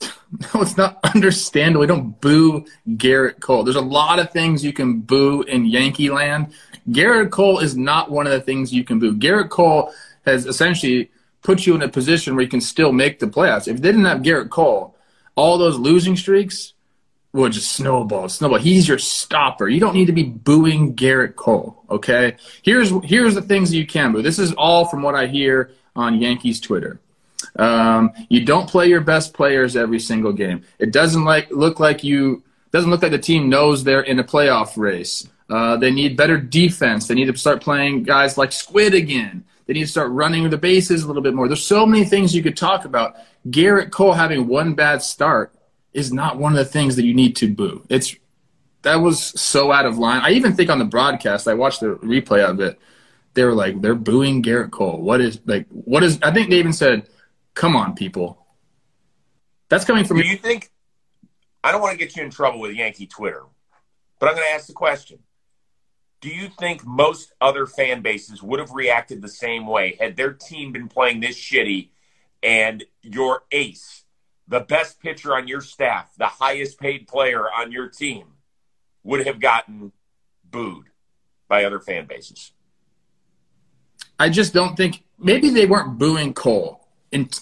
No, 0.52 0.60
it's 0.60 0.76
not 0.76 0.98
understandable. 1.14 1.82
We 1.82 1.86
don't 1.86 2.20
boo 2.20 2.66
Gerrit 2.90 3.38
Cole. 3.38 3.62
There's 3.62 3.76
a 3.76 3.80
lot 3.80 4.18
of 4.18 4.32
things 4.32 4.64
you 4.64 4.72
can 4.72 5.00
boo 5.00 5.42
in 5.42 5.66
Yankee 5.66 6.10
land. 6.10 6.52
Gerrit 6.90 7.30
Cole 7.30 7.60
is 7.60 7.76
not 7.76 8.10
one 8.10 8.26
of 8.26 8.32
the 8.32 8.40
things 8.40 8.72
you 8.72 8.82
can 8.82 8.98
boo. 8.98 9.16
Gerrit 9.16 9.50
Cole 9.50 9.92
has 10.26 10.44
essentially 10.44 11.12
put 11.42 11.64
you 11.64 11.76
in 11.76 11.82
a 11.82 11.88
position 11.88 12.34
where 12.34 12.42
you 12.42 12.50
can 12.50 12.60
still 12.60 12.90
make 12.90 13.20
the 13.20 13.26
playoffs. 13.26 13.68
If 13.68 13.80
they 13.80 13.92
didn't 13.92 14.04
have 14.04 14.18
Gerrit 14.18 14.50
Cole, 14.50 14.95
all 15.36 15.58
those 15.58 15.78
losing 15.78 16.16
streaks 16.16 16.72
would 17.32 17.52
just 17.52 17.72
snowball, 17.72 18.28
snowball. 18.28 18.58
He's 18.58 18.88
your 18.88 18.98
stopper. 18.98 19.68
You 19.68 19.78
don't 19.78 19.94
need 19.94 20.06
to 20.06 20.12
be 20.12 20.24
booing 20.24 20.96
Gerrit 20.96 21.36
Cole. 21.36 21.84
Okay. 21.90 22.36
Here's 22.62 22.90
here's 23.04 23.34
the 23.34 23.42
things 23.42 23.70
that 23.70 23.76
you 23.76 23.86
can 23.86 24.12
boo. 24.12 24.22
This 24.22 24.38
is 24.38 24.52
all 24.54 24.86
from 24.86 25.02
what 25.02 25.14
I 25.14 25.26
hear. 25.26 25.70
on 25.94 26.20
Yankees 26.20 26.60
Twitter. 26.60 27.00
Um, 27.58 28.10
you 28.28 28.44
don't 28.44 28.68
play 28.68 28.88
your 28.88 29.00
best 29.00 29.32
players 29.32 29.76
every 29.76 29.98
single 30.00 30.32
game. 30.32 30.62
It 30.78 30.92
doesn't 30.92 31.24
like 31.24 31.50
look 31.50 31.80
like 31.80 32.04
you 32.04 32.42
doesn't 32.72 32.90
look 32.90 33.02
like 33.02 33.12
the 33.12 33.18
team 33.18 33.48
knows 33.48 33.84
they're 33.84 34.02
in 34.02 34.18
a 34.18 34.24
playoff 34.24 34.76
race. 34.76 35.26
Uh, 35.48 35.76
they 35.76 35.90
need 35.90 36.16
better 36.16 36.38
defense. 36.38 37.06
They 37.06 37.14
need 37.14 37.26
to 37.26 37.36
start 37.36 37.62
playing 37.62 38.02
guys 38.02 38.36
like 38.36 38.52
Squid 38.52 38.94
again. 38.94 39.44
They 39.66 39.74
need 39.74 39.80
to 39.80 39.86
start 39.88 40.10
running 40.10 40.48
the 40.48 40.58
bases 40.58 41.02
a 41.02 41.06
little 41.06 41.22
bit 41.22 41.34
more. 41.34 41.48
There's 41.48 41.64
so 41.64 41.86
many 41.86 42.04
things 42.04 42.34
you 42.34 42.42
could 42.42 42.56
talk 42.56 42.84
about. 42.84 43.16
Gerrit 43.48 43.90
Cole 43.90 44.12
having 44.12 44.46
one 44.46 44.74
bad 44.74 45.02
start 45.02 45.54
is 45.92 46.12
not 46.12 46.38
one 46.38 46.52
of 46.52 46.58
the 46.58 46.64
things 46.64 46.96
that 46.96 47.04
you 47.04 47.14
need 47.14 47.36
to 47.36 47.52
boo. 47.52 47.84
It's 47.88 48.14
that 48.82 48.96
was 48.96 49.20
so 49.20 49.72
out 49.72 49.86
of 49.86 49.98
line. 49.98 50.20
I 50.22 50.30
even 50.32 50.54
think 50.54 50.70
on 50.70 50.78
the 50.78 50.84
broadcast, 50.84 51.48
I 51.48 51.54
watched 51.54 51.80
the 51.80 51.96
replay 51.96 52.48
of 52.48 52.60
it. 52.60 52.78
They 53.34 53.44
were 53.44 53.54
like, 53.54 53.80
they're 53.80 53.96
booing 53.96 54.42
Gerrit 54.42 54.70
Cole. 54.70 55.00
What 55.02 55.20
is 55.20 55.40
like? 55.44 55.66
What 55.70 56.04
is? 56.04 56.18
I 56.22 56.30
think 56.32 56.50
they 56.50 56.58
even 56.58 56.72
said, 56.72 57.08
"Come 57.54 57.74
on, 57.74 57.94
people." 57.94 58.46
That's 59.68 59.84
coming 59.84 60.04
from. 60.04 60.18
Do 60.18 60.26
you 60.26 60.36
think? 60.36 60.70
I 61.64 61.72
don't 61.72 61.80
want 61.80 61.92
to 61.92 61.98
get 61.98 62.14
you 62.14 62.22
in 62.22 62.30
trouble 62.30 62.60
with 62.60 62.72
Yankee 62.76 63.06
Twitter, 63.06 63.42
but 64.20 64.28
I'm 64.28 64.36
going 64.36 64.46
to 64.46 64.54
ask 64.54 64.68
the 64.68 64.72
question 64.72 65.18
do 66.20 66.28
you 66.28 66.48
think 66.48 66.84
most 66.84 67.32
other 67.40 67.66
fan 67.66 68.02
bases 68.02 68.42
would 68.42 68.58
have 68.58 68.72
reacted 68.72 69.22
the 69.22 69.28
same 69.28 69.66
way 69.66 69.96
had 70.00 70.16
their 70.16 70.32
team 70.32 70.72
been 70.72 70.88
playing 70.88 71.20
this 71.20 71.36
shitty 71.36 71.90
and 72.42 72.84
your 73.02 73.44
ace, 73.52 74.04
the 74.48 74.60
best 74.60 75.00
pitcher 75.00 75.34
on 75.34 75.48
your 75.48 75.60
staff, 75.60 76.14
the 76.16 76.26
highest 76.26 76.80
paid 76.80 77.06
player 77.08 77.44
on 77.44 77.72
your 77.72 77.88
team, 77.88 78.24
would 79.02 79.26
have 79.26 79.40
gotten 79.40 79.92
booed 80.50 80.86
by 81.48 81.64
other 81.64 81.80
fan 81.80 82.06
bases? 82.06 82.52
I 84.18 84.28
just 84.28 84.54
don't 84.54 84.76
think 84.76 85.04
maybe 85.18 85.50
they 85.50 85.66
weren't 85.66 85.98
booing 85.98 86.34
Cole. 86.34 86.82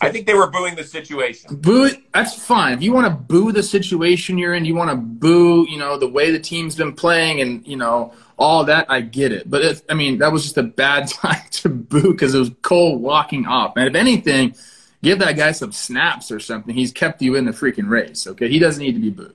I 0.00 0.10
think 0.10 0.26
they 0.26 0.34
were 0.34 0.50
booing 0.50 0.76
the 0.76 0.84
situation. 0.84 1.56
Boo. 1.56 1.90
That's 2.12 2.34
fine. 2.34 2.74
If 2.74 2.82
you 2.82 2.92
want 2.92 3.06
to 3.06 3.10
boo 3.10 3.50
the 3.50 3.62
situation 3.62 4.38
you're 4.38 4.54
in, 4.54 4.64
you 4.64 4.74
want 4.74 4.90
to 4.90 4.96
boo, 4.96 5.66
you 5.68 5.78
know, 5.78 5.98
the 5.98 6.06
way 6.06 6.30
the 6.30 6.38
team's 6.38 6.76
been 6.76 6.92
playing, 6.92 7.40
and 7.40 7.66
you 7.66 7.76
know 7.76 8.12
all 8.38 8.64
that. 8.64 8.90
I 8.90 9.00
get 9.00 9.32
it, 9.32 9.48
but 9.48 9.82
I 9.88 9.94
mean, 9.94 10.18
that 10.18 10.32
was 10.32 10.42
just 10.42 10.58
a 10.58 10.62
bad 10.62 11.08
time 11.08 11.42
to 11.52 11.68
boo 11.68 12.12
because 12.12 12.34
it 12.34 12.38
was 12.38 12.50
Cole 12.62 12.98
walking 12.98 13.46
off. 13.46 13.76
And 13.76 13.88
if 13.88 13.94
anything, 13.94 14.54
give 15.02 15.18
that 15.20 15.36
guy 15.36 15.52
some 15.52 15.72
snaps 15.72 16.30
or 16.30 16.40
something. 16.40 16.74
He's 16.74 16.92
kept 16.92 17.22
you 17.22 17.34
in 17.36 17.44
the 17.44 17.52
freaking 17.52 17.88
race. 17.88 18.26
Okay, 18.26 18.48
he 18.48 18.58
doesn't 18.58 18.82
need 18.82 18.94
to 18.94 19.00
be 19.00 19.10
booed. 19.10 19.34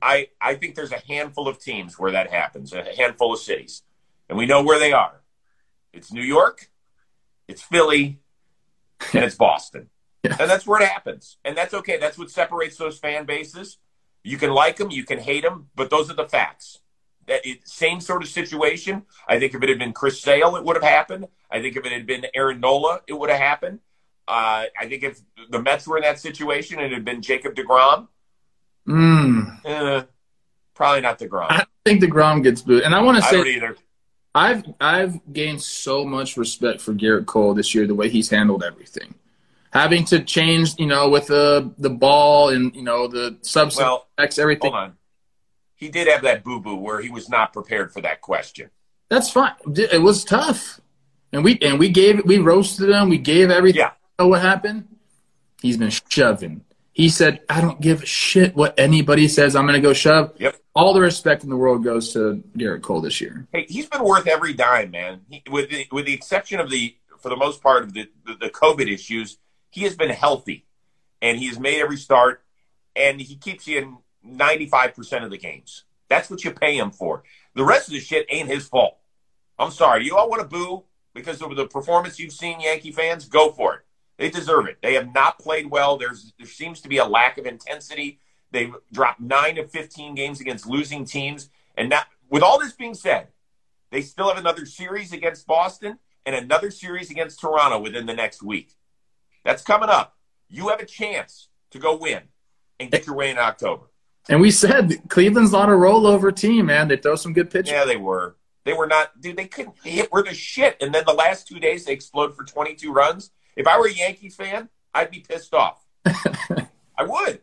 I 0.00 0.28
I 0.40 0.54
think 0.56 0.74
there's 0.74 0.92
a 0.92 1.02
handful 1.08 1.48
of 1.48 1.58
teams 1.58 1.98
where 1.98 2.12
that 2.12 2.30
happens, 2.30 2.72
a 2.72 2.84
handful 2.96 3.32
of 3.32 3.38
cities, 3.38 3.82
and 4.28 4.36
we 4.36 4.46
know 4.46 4.62
where 4.62 4.78
they 4.78 4.92
are. 4.92 5.22
It's 5.92 6.12
New 6.12 6.22
York, 6.22 6.70
it's 7.46 7.62
Philly, 7.62 8.20
and 9.12 9.24
it's 9.24 9.36
Boston. 9.36 9.90
Yeah. 10.24 10.36
And 10.38 10.50
that's 10.50 10.66
where 10.66 10.80
it 10.80 10.88
happens. 10.88 11.36
And 11.44 11.56
that's 11.56 11.74
okay. 11.74 11.98
That's 11.98 12.16
what 12.16 12.30
separates 12.30 12.76
those 12.76 12.98
fan 12.98 13.24
bases. 13.24 13.78
You 14.22 14.36
can 14.36 14.50
like 14.50 14.76
them, 14.76 14.90
you 14.90 15.04
can 15.04 15.18
hate 15.18 15.42
them, 15.42 15.68
but 15.74 15.90
those 15.90 16.10
are 16.10 16.14
the 16.14 16.28
facts. 16.28 16.78
That 17.26 17.46
it, 17.46 17.66
same 17.68 18.00
sort 18.00 18.22
of 18.22 18.28
situation. 18.28 19.02
I 19.28 19.38
think 19.38 19.54
if 19.54 19.62
it 19.62 19.68
had 19.68 19.78
been 19.78 19.92
Chris 19.92 20.20
Sale, 20.20 20.56
it 20.56 20.64
would 20.64 20.76
have 20.76 20.82
happened. 20.82 21.28
I 21.50 21.60
think 21.60 21.76
if 21.76 21.86
it 21.86 21.92
had 21.92 22.06
been 22.06 22.26
Aaron 22.34 22.60
Nola, 22.60 23.00
it 23.06 23.12
would 23.12 23.30
have 23.30 23.38
happened. 23.38 23.80
Uh, 24.26 24.66
I 24.78 24.86
think 24.86 25.02
if 25.02 25.20
the 25.50 25.60
Mets 25.60 25.86
were 25.86 25.96
in 25.96 26.02
that 26.02 26.18
situation 26.18 26.78
and 26.78 26.86
it 26.86 26.94
had 26.94 27.04
been 27.04 27.22
Jacob 27.22 27.54
DeGrom, 27.54 28.08
mm. 28.88 29.64
eh, 29.64 30.02
probably 30.74 31.00
not 31.00 31.18
DeGrom. 31.18 31.46
I 31.48 31.64
think 31.84 32.02
DeGrom 32.02 32.42
gets 32.42 32.62
booed. 32.62 32.82
And 32.82 32.94
I 32.94 33.02
want 33.02 33.18
to 33.18 33.24
say, 33.24 33.40
either. 33.40 33.76
I've 34.34 34.64
I've 34.80 35.20
gained 35.32 35.62
so 35.62 36.04
much 36.04 36.36
respect 36.36 36.80
for 36.80 36.94
Gerrit 36.94 37.26
Cole 37.26 37.54
this 37.54 37.74
year, 37.74 37.86
the 37.86 37.94
way 37.94 38.08
he's 38.08 38.30
handled 38.30 38.62
everything. 38.62 39.14
Having 39.72 40.04
to 40.06 40.22
change, 40.22 40.78
you 40.78 40.86
know, 40.86 41.08
with 41.08 41.26
the 41.26 41.72
the 41.78 41.90
ball 41.90 42.50
and 42.50 42.74
you 42.74 42.82
know 42.82 43.08
the 43.08 43.38
substance 43.42 43.84
well, 43.84 44.08
everything. 44.18 44.72
Hold 44.72 44.84
on, 44.84 44.96
he 45.82 45.88
did 45.88 46.08
have 46.08 46.22
that 46.22 46.44
boo 46.44 46.60
boo 46.60 46.76
where 46.76 47.00
he 47.00 47.10
was 47.10 47.28
not 47.28 47.52
prepared 47.52 47.92
for 47.92 48.00
that 48.02 48.20
question. 48.20 48.70
That's 49.08 49.30
fine. 49.30 49.52
It 49.74 50.00
was 50.00 50.24
tough, 50.24 50.80
and 51.32 51.44
we 51.44 51.58
and 51.60 51.78
we 51.78 51.88
gave 51.88 52.24
we 52.24 52.38
roasted 52.38 52.88
him. 52.88 53.08
We 53.08 53.18
gave 53.18 53.50
everything. 53.50 53.80
Yeah. 53.80 53.92
You 54.18 54.24
know 54.24 54.28
what 54.28 54.42
happened? 54.42 54.88
He's 55.60 55.76
been 55.76 55.90
shoving. 55.90 56.64
He 56.92 57.08
said, 57.08 57.40
"I 57.48 57.60
don't 57.60 57.80
give 57.80 58.02
a 58.02 58.06
shit 58.06 58.54
what 58.54 58.78
anybody 58.78 59.28
says. 59.28 59.56
I'm 59.56 59.66
going 59.66 59.80
to 59.80 59.86
go 59.86 59.92
shove." 59.92 60.32
Yep 60.38 60.56
all 60.74 60.94
the 60.94 61.00
respect 61.00 61.44
in 61.44 61.50
the 61.50 61.56
world 61.56 61.84
goes 61.84 62.12
to 62.12 62.42
Gerrit 62.56 62.82
Cole 62.82 63.00
this 63.00 63.20
year. 63.20 63.46
Hey, 63.52 63.66
he's 63.68 63.86
been 63.86 64.04
worth 64.04 64.26
every 64.26 64.54
dime, 64.54 64.90
man. 64.90 65.20
He, 65.28 65.42
with 65.50 65.70
the 65.70 65.86
with 65.92 66.06
the 66.06 66.14
exception 66.14 66.60
of 66.60 66.70
the 66.70 66.96
for 67.18 67.28
the 67.28 67.36
most 67.36 67.62
part 67.62 67.84
of 67.84 67.92
the, 67.92 68.08
the, 68.26 68.34
the 68.34 68.50
COVID 68.50 68.90
issues, 68.90 69.38
he 69.70 69.82
has 69.82 69.94
been 69.94 70.10
healthy, 70.10 70.64
and 71.20 71.38
he 71.38 71.48
has 71.48 71.58
made 71.58 71.80
every 71.80 71.96
start, 71.96 72.42
and 72.96 73.20
he 73.20 73.36
keeps 73.36 73.66
you 73.66 73.78
in 73.78 73.98
ninety 74.24 74.66
five 74.66 74.94
percent 74.94 75.24
of 75.24 75.30
the 75.30 75.38
games. 75.38 75.84
That's 76.08 76.30
what 76.30 76.44
you 76.44 76.50
pay 76.50 76.76
him 76.76 76.90
for. 76.90 77.22
The 77.54 77.64
rest 77.64 77.88
of 77.88 77.94
the 77.94 78.00
shit 78.00 78.26
ain't 78.28 78.48
his 78.48 78.68
fault. 78.68 78.98
I'm 79.58 79.70
sorry. 79.70 80.04
You 80.04 80.16
all 80.16 80.28
want 80.28 80.42
to 80.42 80.48
boo 80.48 80.84
because 81.14 81.40
of 81.40 81.54
the 81.56 81.66
performance 81.66 82.18
you've 82.18 82.32
seen, 82.32 82.60
Yankee 82.60 82.92
fans? 82.92 83.26
Go 83.26 83.52
for 83.52 83.74
it. 83.74 83.80
They 84.18 84.30
deserve 84.30 84.66
it. 84.66 84.78
They 84.82 84.94
have 84.94 85.12
not 85.14 85.38
played 85.38 85.70
well. 85.70 85.96
There's 85.96 86.32
there 86.38 86.46
seems 86.46 86.80
to 86.82 86.88
be 86.88 86.98
a 86.98 87.04
lack 87.04 87.38
of 87.38 87.46
intensity 87.46 88.20
They've 88.52 88.74
dropped 88.92 89.20
nine 89.20 89.58
of 89.58 89.70
15 89.70 90.14
games 90.14 90.40
against 90.40 90.66
losing 90.66 91.04
teams. 91.04 91.48
And 91.76 91.88
now, 91.88 92.02
with 92.28 92.42
all 92.42 92.58
this 92.58 92.74
being 92.74 92.94
said, 92.94 93.28
they 93.90 94.02
still 94.02 94.28
have 94.28 94.38
another 94.38 94.66
series 94.66 95.12
against 95.12 95.46
Boston 95.46 95.98
and 96.24 96.36
another 96.36 96.70
series 96.70 97.10
against 97.10 97.40
Toronto 97.40 97.80
within 97.80 98.06
the 98.06 98.14
next 98.14 98.42
week. 98.42 98.74
That's 99.44 99.62
coming 99.62 99.88
up. 99.88 100.16
You 100.48 100.68
have 100.68 100.80
a 100.80 100.86
chance 100.86 101.48
to 101.70 101.78
go 101.78 101.96
win 101.96 102.22
and 102.78 102.90
get 102.90 103.06
your 103.06 103.16
way 103.16 103.30
in 103.30 103.38
October. 103.38 103.86
And 104.28 104.40
we 104.40 104.50
said 104.50 105.08
Cleveland's 105.08 105.52
not 105.52 105.68
a 105.68 105.72
rollover 105.72 106.34
team, 106.34 106.66
man. 106.66 106.88
They 106.88 106.96
throw 106.96 107.16
some 107.16 107.32
good 107.32 107.50
pitches. 107.50 107.72
Yeah, 107.72 107.84
they 107.84 107.96
were. 107.96 108.36
They 108.64 108.72
were 108.72 108.86
not, 108.86 109.20
dude. 109.20 109.36
They 109.36 109.46
couldn't 109.46 109.74
hit 109.82 110.12
worth 110.12 110.26
the 110.26 110.34
shit. 110.34 110.76
And 110.80 110.94
then 110.94 111.02
the 111.06 111.12
last 111.12 111.48
two 111.48 111.58
days, 111.58 111.84
they 111.84 111.92
explode 111.92 112.36
for 112.36 112.44
22 112.44 112.92
runs. 112.92 113.32
If 113.56 113.66
I 113.66 113.78
were 113.78 113.86
a 113.86 113.92
Yankee 113.92 114.28
fan, 114.28 114.68
I'd 114.94 115.10
be 115.10 115.20
pissed 115.20 115.52
off. 115.52 115.84
I 116.06 117.04
would. 117.04 117.40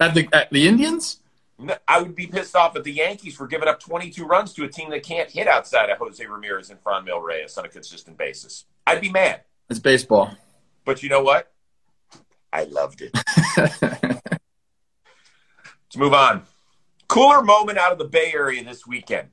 At 0.00 0.14
the 0.14 0.28
at 0.32 0.50
the 0.50 0.68
Indians? 0.68 1.20
I 1.86 2.02
would 2.02 2.14
be 2.14 2.26
pissed 2.26 2.56
off 2.56 2.76
at 2.76 2.84
the 2.84 2.92
Yankees 2.92 3.36
for 3.36 3.46
giving 3.46 3.68
up 3.68 3.80
22 3.80 4.24
runs 4.24 4.52
to 4.54 4.64
a 4.64 4.68
team 4.68 4.90
that 4.90 5.04
can't 5.04 5.30
hit 5.30 5.46
outside 5.46 5.88
of 5.88 5.98
Jose 5.98 6.24
Ramirez 6.24 6.70
and 6.70 6.82
Franmil 6.82 7.22
Reyes 7.22 7.56
on 7.56 7.64
a 7.64 7.68
consistent 7.68 8.18
basis. 8.18 8.64
I'd 8.86 9.00
be 9.00 9.10
mad. 9.10 9.42
It's 9.70 9.78
baseball. 9.78 10.36
But 10.84 11.02
you 11.02 11.08
know 11.08 11.22
what? 11.22 11.52
I 12.52 12.64
loved 12.64 13.02
it. 13.02 13.12
Let's 15.94 16.00
move 16.00 16.14
on. 16.14 16.42
Cooler 17.06 17.40
moment 17.40 17.78
out 17.78 17.92
of 17.92 17.98
the 17.98 18.04
Bay 18.04 18.32
Area 18.34 18.64
this 18.64 18.84
weekend. 18.84 19.28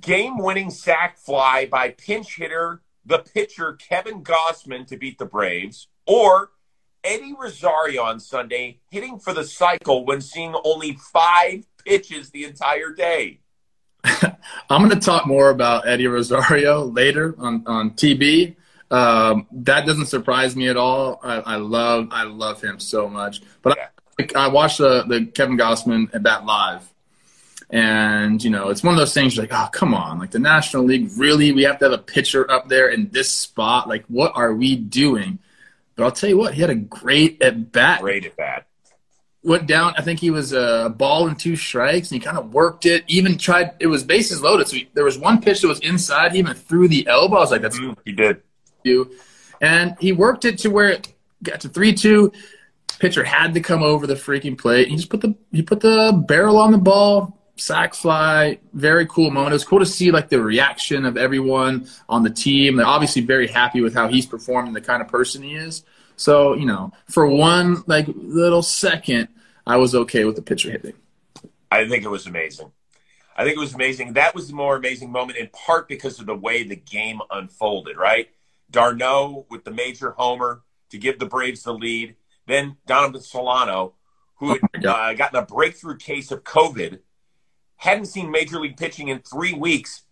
Game 0.00 0.38
winning 0.38 0.70
sac 0.70 1.18
fly 1.18 1.66
by 1.66 1.90
pinch 1.90 2.36
hitter, 2.36 2.80
the 3.04 3.18
pitcher 3.18 3.74
Kevin 3.74 4.24
Gausman 4.24 4.86
to 4.86 4.96
beat 4.96 5.18
the 5.18 5.26
Braves, 5.26 5.88
or 6.06 6.52
Eddie 7.04 7.34
Rosario 7.38 8.04
on 8.04 8.20
Sunday 8.20 8.80
hitting 8.90 9.18
for 9.18 9.34
the 9.34 9.44
cycle 9.44 10.06
when 10.06 10.22
seeing 10.22 10.54
only 10.64 10.96
five 11.12 11.66
pitches 11.84 12.30
the 12.30 12.44
entire 12.44 12.94
day. 12.94 13.40
I'm 14.70 14.80
going 14.82 14.98
to 14.98 15.04
talk 15.04 15.26
more 15.26 15.50
about 15.50 15.86
Eddie 15.86 16.06
Rosario 16.06 16.84
later 16.86 17.34
on, 17.36 17.64
on 17.66 17.90
TB. 17.90 18.56
Um, 18.90 19.46
that 19.52 19.84
doesn't 19.84 20.06
surprise 20.06 20.56
me 20.56 20.68
at 20.68 20.78
all. 20.78 21.20
I, 21.22 21.34
I, 21.40 21.56
love 21.56 22.08
I 22.12 22.22
love 22.22 22.62
him 22.62 22.80
so 22.80 23.10
much. 23.10 23.42
But 23.60 23.76
yeah. 23.76 23.88
I, 24.18 24.28
I, 24.36 24.48
watched 24.48 24.78
the, 24.78 25.04
the 25.04 25.26
Kevin 25.26 25.56
Gausman 25.56 26.14
at 26.14 26.22
bat 26.22 26.44
live, 26.44 26.88
and 27.70 28.42
you 28.42 28.50
know 28.50 28.68
it's 28.68 28.82
one 28.82 28.94
of 28.94 28.98
those 28.98 29.14
things 29.14 29.36
like, 29.36 29.52
oh 29.52 29.68
come 29.72 29.94
on, 29.94 30.18
like 30.18 30.30
the 30.30 30.38
National 30.38 30.84
League 30.84 31.10
really 31.16 31.52
we 31.52 31.62
have 31.62 31.78
to 31.78 31.86
have 31.86 31.92
a 31.92 32.02
pitcher 32.02 32.50
up 32.50 32.68
there 32.68 32.88
in 32.88 33.08
this 33.10 33.30
spot. 33.30 33.88
Like 33.88 34.04
what 34.06 34.32
are 34.34 34.54
we 34.54 34.76
doing? 34.76 35.38
But 35.96 36.04
I'll 36.04 36.12
tell 36.12 36.30
you 36.30 36.38
what, 36.38 36.54
he 36.54 36.60
had 36.60 36.70
a 36.70 36.74
great 36.74 37.42
at 37.42 37.72
bat. 37.72 38.00
Great 38.00 38.26
at 38.26 38.36
bat. 38.36 38.66
Went 39.44 39.66
down. 39.66 39.94
I 39.98 40.02
think 40.02 40.20
he 40.20 40.30
was 40.30 40.52
a 40.52 40.94
ball 40.96 41.26
and 41.26 41.38
two 41.38 41.56
strikes, 41.56 42.10
and 42.10 42.20
he 42.20 42.24
kind 42.24 42.38
of 42.38 42.54
worked 42.54 42.86
it. 42.86 43.04
Even 43.08 43.36
tried. 43.38 43.72
It 43.80 43.88
was 43.88 44.04
bases 44.04 44.40
loaded. 44.40 44.68
So 44.68 44.76
he, 44.76 44.88
there 44.94 45.04
was 45.04 45.18
one 45.18 45.40
pitch 45.40 45.62
that 45.62 45.68
was 45.68 45.80
inside. 45.80 46.32
He 46.32 46.38
even 46.38 46.54
threw 46.54 46.86
the 46.86 47.06
elbow. 47.08 47.38
I 47.38 47.40
was 47.40 47.50
like, 47.50 47.62
"That's 47.62 47.78
mm, 47.78 47.96
he 48.04 48.12
did." 48.12 48.40
You, 48.84 49.10
and 49.60 49.96
he 49.98 50.12
worked 50.12 50.44
it 50.44 50.58
to 50.58 50.70
where 50.70 50.90
it 50.90 51.12
got 51.42 51.60
to 51.62 51.68
three 51.68 51.92
two. 51.92 52.32
Pitcher 52.98 53.24
had 53.24 53.54
to 53.54 53.60
come 53.60 53.82
over 53.82 54.06
the 54.06 54.14
freaking 54.14 54.56
plate. 54.56 54.88
He 54.88 54.96
just 54.96 55.10
put 55.10 55.20
the 55.20 55.34
he 55.50 55.62
put 55.62 55.80
the 55.80 56.24
barrel 56.26 56.58
on 56.58 56.72
the 56.72 56.78
ball 56.78 57.38
sac 57.56 57.94
fly, 57.94 58.58
very 58.72 59.06
cool 59.06 59.30
moment. 59.30 59.52
It 59.52 59.54
was 59.54 59.64
cool 59.64 59.78
to 59.78 59.86
see 59.86 60.10
like 60.10 60.28
the 60.28 60.42
reaction 60.42 61.04
of 61.04 61.16
everyone 61.16 61.86
on 62.08 62.22
the 62.22 62.30
team. 62.30 62.76
They're 62.76 62.86
obviously 62.86 63.22
very 63.22 63.46
happy 63.46 63.80
with 63.80 63.94
how 63.94 64.08
he's 64.08 64.26
performing, 64.26 64.72
the 64.72 64.80
kind 64.80 65.02
of 65.02 65.08
person 65.08 65.42
he 65.42 65.54
is. 65.54 65.84
So 66.16 66.54
you 66.54 66.66
know, 66.66 66.92
for 67.08 67.26
one 67.26 67.84
like 67.86 68.06
little 68.14 68.62
second, 68.62 69.28
I 69.66 69.76
was 69.76 69.94
okay 69.94 70.24
with 70.24 70.36
the 70.36 70.42
pitcher 70.42 70.70
hitting. 70.70 70.94
I 71.70 71.88
think 71.88 72.04
it 72.04 72.08
was 72.08 72.26
amazing. 72.26 72.72
I 73.36 73.44
think 73.44 73.56
it 73.56 73.60
was 73.60 73.74
amazing. 73.74 74.14
That 74.14 74.34
was 74.34 74.48
the 74.48 74.54
more 74.54 74.76
amazing 74.76 75.10
moment 75.10 75.38
in 75.38 75.48
part 75.48 75.88
because 75.88 76.20
of 76.20 76.26
the 76.26 76.34
way 76.34 76.64
the 76.64 76.76
game 76.76 77.20
unfolded. 77.30 77.96
Right, 77.96 78.28
d'Arnaud 78.70 79.46
with 79.50 79.64
the 79.64 79.70
major 79.70 80.10
homer 80.12 80.62
to 80.90 80.98
give 80.98 81.18
the 81.18 81.26
Braves 81.26 81.62
the 81.62 81.72
lead. 81.72 82.16
Then 82.52 82.76
Donovan 82.86 83.22
Solano, 83.22 83.94
who 84.34 84.50
had 84.50 84.60
Oh 84.84 84.90
uh, 84.90 85.14
gotten 85.14 85.38
a 85.38 85.46
breakthrough 85.46 85.96
case 85.96 86.30
of 86.30 86.44
COVID, 86.44 86.98
hadn't 87.76 88.04
seen 88.04 88.30
major 88.30 88.60
league 88.60 88.76
pitching 88.76 89.08
in 89.08 89.20
three 89.20 89.54
weeks. 89.54 90.02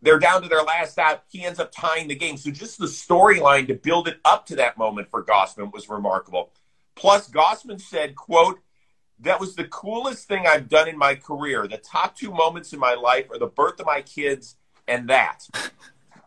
They're 0.00 0.18
down 0.18 0.40
to 0.40 0.48
their 0.48 0.62
last 0.62 0.98
out. 0.98 1.24
He 1.28 1.44
ends 1.44 1.60
up 1.60 1.72
tying 1.72 2.08
the 2.08 2.14
game. 2.14 2.38
So 2.38 2.50
just 2.50 2.78
the 2.78 2.86
storyline 2.86 3.66
to 3.66 3.74
build 3.74 4.08
it 4.08 4.16
up 4.24 4.46
to 4.46 4.56
that 4.56 4.78
moment 4.78 5.10
for 5.10 5.22
Gausman 5.22 5.74
was 5.74 5.90
remarkable. 5.90 6.52
Plus, 6.94 7.28
Gausman 7.28 7.78
said, 7.78 8.16
quote, 8.16 8.60
that 9.18 9.38
was 9.38 9.54
the 9.54 9.64
coolest 9.64 10.26
thing 10.26 10.46
I've 10.46 10.70
done 10.70 10.88
in 10.88 10.96
my 10.96 11.16
career. 11.16 11.68
The 11.68 11.76
top 11.76 12.16
two 12.16 12.30
moments 12.30 12.72
in 12.72 12.78
my 12.78 12.94
life 12.94 13.30
are 13.30 13.38
the 13.38 13.46
birth 13.46 13.78
of 13.78 13.84
my 13.84 14.00
kids 14.00 14.56
and 14.88 15.06
that. 15.10 15.46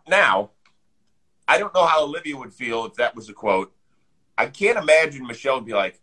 Now, 0.06 0.50
I 1.48 1.58
don't 1.58 1.74
know 1.74 1.86
how 1.86 2.04
Olivia 2.04 2.36
would 2.36 2.54
feel 2.54 2.84
if 2.84 2.96
that 2.96 3.16
was 3.16 3.30
a 3.30 3.34
quote. 3.34 3.74
I 4.38 4.48
can't 4.48 4.78
imagine 4.78 5.26
Michelle 5.28 5.56
would 5.56 5.66
be 5.66 5.74
like, 5.74 6.00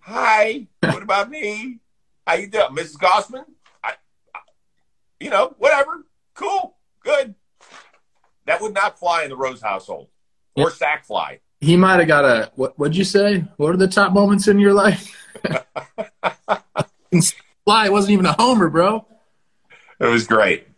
"Hi, 0.00 0.66
what 0.80 1.02
about 1.02 1.30
me? 1.30 1.78
How 2.26 2.34
you 2.34 2.48
doing, 2.48 2.70
Mrs. 2.70 2.96
Gausman? 2.96 3.44
I, 3.82 3.94
I, 4.34 4.40
you 5.20 5.30
know, 5.30 5.54
whatever, 5.58 6.04
cool, 6.34 6.76
good." 7.02 7.34
That 8.46 8.60
would 8.62 8.74
not 8.74 8.98
fly 8.98 9.24
in 9.24 9.30
the 9.30 9.36
Rose 9.36 9.60
household 9.60 10.08
or 10.56 10.70
sack 10.70 11.04
fly. 11.04 11.40
He 11.60 11.76
might 11.76 11.98
have 11.98 12.08
got 12.08 12.24
a 12.24 12.50
what? 12.54 12.78
What'd 12.78 12.96
you 12.96 13.04
say? 13.04 13.44
What 13.56 13.74
are 13.74 13.76
the 13.76 13.88
top 13.88 14.12
moments 14.12 14.48
in 14.48 14.58
your 14.58 14.74
life? 14.74 15.14
Fly 17.64 17.90
wasn't 17.90 18.12
even 18.12 18.24
a 18.24 18.32
homer, 18.32 18.70
bro. 18.70 19.04
It 20.00 20.06
was 20.06 20.26
great. 20.26 20.68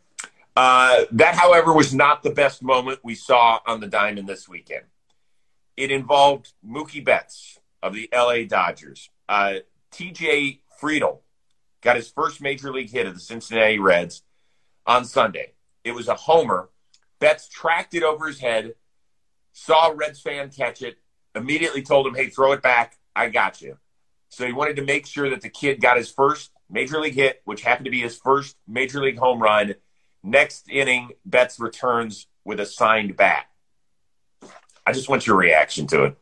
Uh, 0.56 1.04
that, 1.12 1.36
however, 1.36 1.72
was 1.72 1.94
not 1.94 2.24
the 2.24 2.30
best 2.30 2.62
moment 2.62 2.98
we 3.04 3.14
saw 3.14 3.60
on 3.64 3.78
the 3.78 3.86
diamond 3.86 4.28
this 4.28 4.48
weekend. 4.48 4.86
It 5.80 5.90
involved 5.90 6.52
Mookie 6.62 7.02
Betts 7.02 7.58
of 7.82 7.94
the 7.94 8.06
LA 8.12 8.44
Dodgers. 8.46 9.08
Uh, 9.26 9.60
TJ 9.90 10.58
Friedl 10.78 11.20
got 11.80 11.96
his 11.96 12.10
first 12.10 12.42
major 12.42 12.70
league 12.70 12.90
hit 12.90 13.06
of 13.06 13.14
the 13.14 13.20
Cincinnati 13.20 13.78
Reds 13.78 14.22
on 14.84 15.06
Sunday. 15.06 15.54
It 15.82 15.92
was 15.92 16.06
a 16.06 16.14
homer. 16.14 16.68
Betts 17.18 17.48
tracked 17.48 17.94
it 17.94 18.02
over 18.02 18.26
his 18.26 18.40
head, 18.40 18.74
saw 19.54 19.90
a 19.90 19.94
Reds 19.94 20.20
fan 20.20 20.50
catch 20.50 20.82
it, 20.82 20.98
immediately 21.34 21.80
told 21.80 22.06
him, 22.06 22.14
hey, 22.14 22.28
throw 22.28 22.52
it 22.52 22.60
back. 22.60 22.98
I 23.16 23.30
got 23.30 23.62
you. 23.62 23.78
So 24.28 24.44
he 24.44 24.52
wanted 24.52 24.76
to 24.76 24.84
make 24.84 25.06
sure 25.06 25.30
that 25.30 25.40
the 25.40 25.48
kid 25.48 25.80
got 25.80 25.96
his 25.96 26.10
first 26.10 26.50
major 26.68 27.00
league 27.00 27.14
hit, 27.14 27.40
which 27.46 27.62
happened 27.62 27.86
to 27.86 27.90
be 27.90 28.02
his 28.02 28.18
first 28.18 28.54
major 28.68 29.00
league 29.00 29.18
home 29.18 29.40
run. 29.40 29.76
Next 30.22 30.68
inning, 30.68 31.12
Betts 31.24 31.58
returns 31.58 32.26
with 32.44 32.60
a 32.60 32.66
signed 32.66 33.16
bat. 33.16 33.46
I 34.90 34.92
just 34.92 35.08
want 35.08 35.26
your 35.26 35.36
reaction 35.36 35.86
to 35.88 36.04
it. 36.04 36.16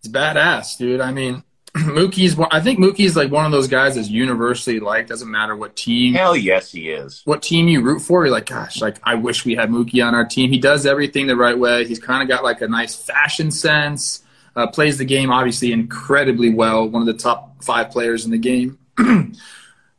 It's 0.00 0.08
badass, 0.08 0.78
dude. 0.78 1.00
I 1.00 1.12
mean, 1.12 1.42
Mookie's. 1.76 2.36
one- 2.36 2.48
I 2.52 2.60
think 2.60 2.78
Mookie's 2.78 3.16
like 3.16 3.30
one 3.30 3.44
of 3.46 3.52
those 3.52 3.68
guys 3.68 3.94
that's 3.96 4.08
universally 4.08 4.80
liked. 4.80 5.08
Doesn't 5.08 5.30
matter 5.30 5.54
what 5.56 5.76
team, 5.76 6.14
Hell 6.14 6.36
yes, 6.36 6.70
he 6.72 6.88
is. 6.90 7.22
what 7.24 7.42
team 7.42 7.68
you 7.68 7.82
root 7.82 8.00
for. 8.00 8.24
You're 8.24 8.32
like, 8.32 8.46
gosh, 8.46 8.80
like 8.80 8.96
I 9.04 9.14
wish 9.16 9.44
we 9.44 9.54
had 9.54 9.70
Mookie 9.70 10.04
on 10.06 10.14
our 10.14 10.24
team. 10.24 10.50
He 10.50 10.58
does 10.58 10.86
everything 10.86 11.26
the 11.26 11.36
right 11.36 11.58
way. 11.58 11.84
He's 11.86 11.98
kind 11.98 12.22
of 12.22 12.28
got 12.28 12.44
like 12.44 12.60
a 12.62 12.68
nice 12.68 12.94
fashion 12.96 13.50
sense. 13.50 14.22
Uh, 14.56 14.66
plays 14.66 14.98
the 14.98 15.04
game 15.04 15.30
obviously 15.30 15.72
incredibly 15.72 16.52
well. 16.52 16.88
One 16.88 17.02
of 17.02 17.06
the 17.06 17.20
top 17.22 17.62
five 17.62 17.90
players 17.90 18.24
in 18.24 18.30
the 18.32 18.38
game. 18.38 18.78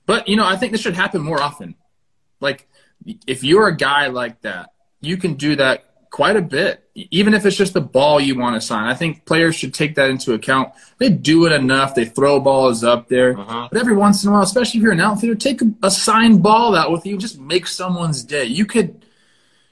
but 0.06 0.28
you 0.28 0.36
know, 0.36 0.46
I 0.46 0.56
think 0.58 0.72
this 0.72 0.82
should 0.82 0.96
happen 0.96 1.22
more 1.22 1.42
often. 1.42 1.76
Like, 2.42 2.68
if 3.28 3.44
you're 3.44 3.68
a 3.68 3.76
guy 3.76 4.08
like 4.08 4.42
that, 4.42 4.70
you 5.02 5.18
can 5.18 5.36
do 5.36 5.56
that 5.58 5.86
quite 6.10 6.36
a 6.36 6.42
bit, 6.42 6.84
even 7.12 7.34
if 7.34 7.46
it's 7.46 7.56
just 7.56 7.74
the 7.74 7.82
ball 7.82 8.20
you 8.20 8.38
want 8.38 8.56
to 8.56 8.62
sign. 8.62 8.86
I 8.88 8.94
think 8.94 9.26
players 9.26 9.56
should 9.56 9.74
take 9.74 9.96
that 9.96 10.10
into 10.10 10.34
account. 10.34 10.70
They 10.98 11.10
do 11.10 11.46
it 11.46 11.52
enough. 11.52 11.96
They 11.96 12.06
throw 12.06 12.40
balls 12.40 12.84
up 12.84 13.08
there. 13.08 13.36
Mhm. 13.36 13.70
But 13.72 13.80
every 13.80 13.96
once 13.96 14.24
in 14.24 14.30
a 14.30 14.34
while, 14.34 14.42
especially 14.44 14.80
if 14.80 14.84
you're 14.84 14.92
an 14.94 15.00
outfielder, 15.02 15.36
take 15.36 15.62
a, 15.62 15.72
a 15.84 15.92
signed 15.92 16.42
ball 16.44 16.76
out 16.76 16.92
with 16.92 17.06
you. 17.06 17.18
Just 17.18 17.40
make 17.40 17.68
someone's 17.68 18.24
day. 18.24 18.46
You 18.46 18.66
could 18.66 19.06